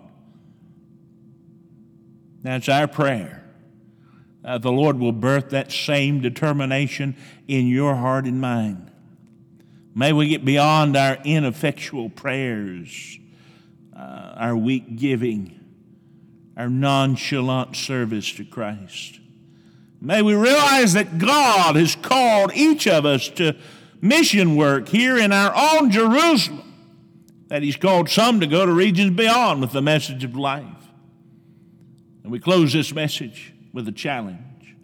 That's 2.43 2.69
our 2.69 2.87
prayer. 2.87 3.45
Uh, 4.45 4.59
the 4.59 4.71
Lord 4.71 5.01
will 5.01 5.11
birth 5.11 5.51
that 5.51 5.73
same 5.73 6.21
determination 6.21 7.17
in 7.49 7.67
your 7.67 7.97
heart 7.97 8.25
and 8.25 8.41
mind. 8.41 8.93
May 9.99 10.13
we 10.13 10.29
get 10.29 10.45
beyond 10.45 10.95
our 10.95 11.17
ineffectual 11.25 12.11
prayers, 12.11 13.19
uh, 13.97 14.35
our 14.37 14.55
weak 14.55 14.97
giving, 14.97 15.59
our 16.55 16.69
nonchalant 16.69 17.77
service 17.77 18.31
to 18.33 18.45
Christ. 18.45 19.21
May 19.99 20.21
we 20.21 20.35
realize 20.35 20.93
that 20.93 21.17
God 21.17 21.77
has 21.77 21.97
called 21.97 22.53
each 22.55 22.87
of 22.87 23.07
us 23.07 23.31
to 23.31 23.57
mission 24.03 24.55
work 24.55 24.87
here 24.89 25.17
in 25.17 25.33
our 25.33 25.55
own 25.57 25.91
Jerusalem 25.91 26.63
that 27.49 27.63
He's 27.63 27.77
called 27.77 28.11
some 28.11 28.41
to 28.41 28.47
go 28.47 28.67
to 28.67 28.73
regions 28.73 29.17
beyond 29.17 29.63
with 29.63 29.73
the 29.73 29.81
message 29.81 30.25
of 30.25 30.37
life. 30.37 30.67
And 32.23 32.31
we 32.31 32.39
close 32.39 32.75
this 32.75 32.93
message 32.93 33.55
with 33.73 33.89
a 33.89 33.93
challenge. 33.93 34.77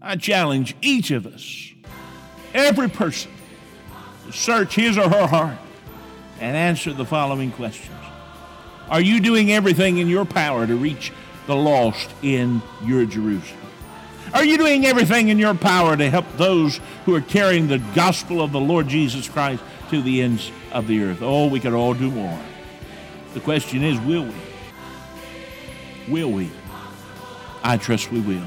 I 0.00 0.14
challenge 0.14 0.76
each 0.80 1.10
of 1.10 1.26
us, 1.26 1.72
every 2.54 2.88
person, 2.88 3.32
search 4.30 4.74
his 4.74 4.96
or 4.96 5.08
her 5.08 5.26
heart 5.26 5.58
and 6.40 6.56
answer 6.56 6.92
the 6.92 7.04
following 7.04 7.50
questions 7.52 7.96
Are 8.88 9.00
you 9.00 9.20
doing 9.20 9.52
everything 9.52 9.98
in 9.98 10.08
your 10.08 10.24
power 10.24 10.66
to 10.66 10.76
reach 10.76 11.12
the 11.46 11.56
lost 11.56 12.10
in 12.22 12.62
your 12.84 13.04
Jerusalem? 13.04 13.58
Are 14.34 14.44
you 14.44 14.56
doing 14.56 14.86
everything 14.86 15.28
in 15.28 15.38
your 15.38 15.54
power 15.54 15.96
to 15.96 16.08
help 16.08 16.24
those 16.36 16.80
who 17.04 17.14
are 17.14 17.20
carrying 17.20 17.68
the 17.68 17.78
gospel 17.94 18.40
of 18.40 18.52
the 18.52 18.60
Lord 18.60 18.88
Jesus 18.88 19.28
Christ 19.28 19.62
to 19.90 20.00
the 20.00 20.22
ends 20.22 20.50
of 20.72 20.86
the 20.86 21.02
earth? 21.02 21.18
Oh, 21.20 21.48
we 21.48 21.60
could 21.60 21.74
all 21.74 21.92
do 21.92 22.10
more. 22.10 22.38
The 23.34 23.40
question 23.40 23.82
is, 23.82 23.98
will 24.00 24.24
we? 24.24 24.34
Will 26.08 26.32
we? 26.32 26.50
I 27.62 27.76
trust 27.76 28.10
we 28.10 28.20
will. 28.20 28.42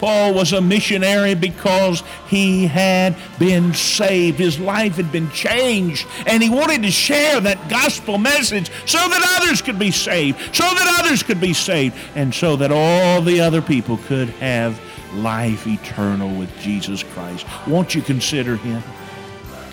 Paul 0.00 0.32
was 0.32 0.54
a 0.54 0.62
missionary 0.62 1.34
because 1.34 2.02
he 2.26 2.66
had 2.66 3.14
been 3.38 3.74
saved. 3.74 4.38
His 4.38 4.58
life 4.58 4.96
had 4.96 5.12
been 5.12 5.30
changed, 5.30 6.08
and 6.26 6.42
he 6.42 6.48
wanted 6.48 6.82
to 6.82 6.90
share 6.90 7.38
that 7.40 7.68
gospel 7.68 8.16
message 8.16 8.70
so 8.86 8.96
that 8.96 9.40
others 9.40 9.60
could 9.60 9.78
be 9.78 9.90
saved, 9.90 10.56
so 10.56 10.64
that 10.64 11.00
others 11.00 11.22
could 11.22 11.38
be 11.38 11.52
saved, 11.52 11.94
and 12.14 12.34
so 12.34 12.56
that 12.56 12.72
all 12.72 13.20
the 13.20 13.42
other 13.42 13.60
people 13.60 13.98
could 13.98 14.30
have 14.30 14.80
life 15.12 15.66
eternal 15.66 16.34
with 16.34 16.50
Jesus 16.60 17.02
Christ. 17.02 17.46
Won't 17.66 17.94
you 17.94 18.00
consider 18.00 18.56
him? 18.56 18.82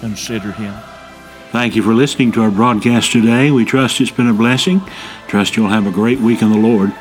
Consider 0.01 0.51
him. 0.51 0.75
Thank 1.51 1.77
you 1.77 1.83
for 1.83 1.93
listening 1.93 2.33
to 2.33 2.41
our 2.41 2.51
broadcast 2.51 3.13
today. 3.13 3.49
We 3.51 3.63
trust 3.63 4.01
it's 4.01 4.11
been 4.11 4.27
a 4.27 4.33
blessing. 4.33 4.81
Trust 5.29 5.55
you'll 5.55 5.69
have 5.69 5.87
a 5.87 5.91
great 5.91 6.19
week 6.19 6.41
in 6.41 6.51
the 6.51 6.57
Lord. 6.57 6.93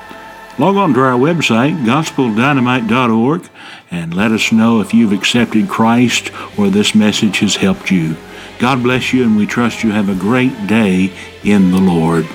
Log 0.59 0.77
on 0.77 0.95
to 0.95 1.01
our 1.01 1.19
website, 1.19 1.85
gospeldynamite.org, 1.85 3.47
and 3.91 4.15
let 4.15 4.31
us 4.33 4.53
know 4.53 4.81
if 4.81 4.95
you've 4.95 5.13
accepted 5.13 5.69
Christ 5.69 6.31
or 6.59 6.71
this 6.71 6.95
message 6.95 7.41
has 7.41 7.57
helped 7.57 7.91
you. 7.91 8.17
God 8.59 8.83
bless 8.83 9.13
you, 9.13 9.25
and 9.25 9.37
we 9.37 9.45
trust 9.45 9.85
you 9.85 9.91
have 9.91 10.09
a 10.09 10.15
great 10.15 10.67
day 10.67 11.13
in 11.45 11.73
the 11.73 11.79
Lord. 11.79 12.27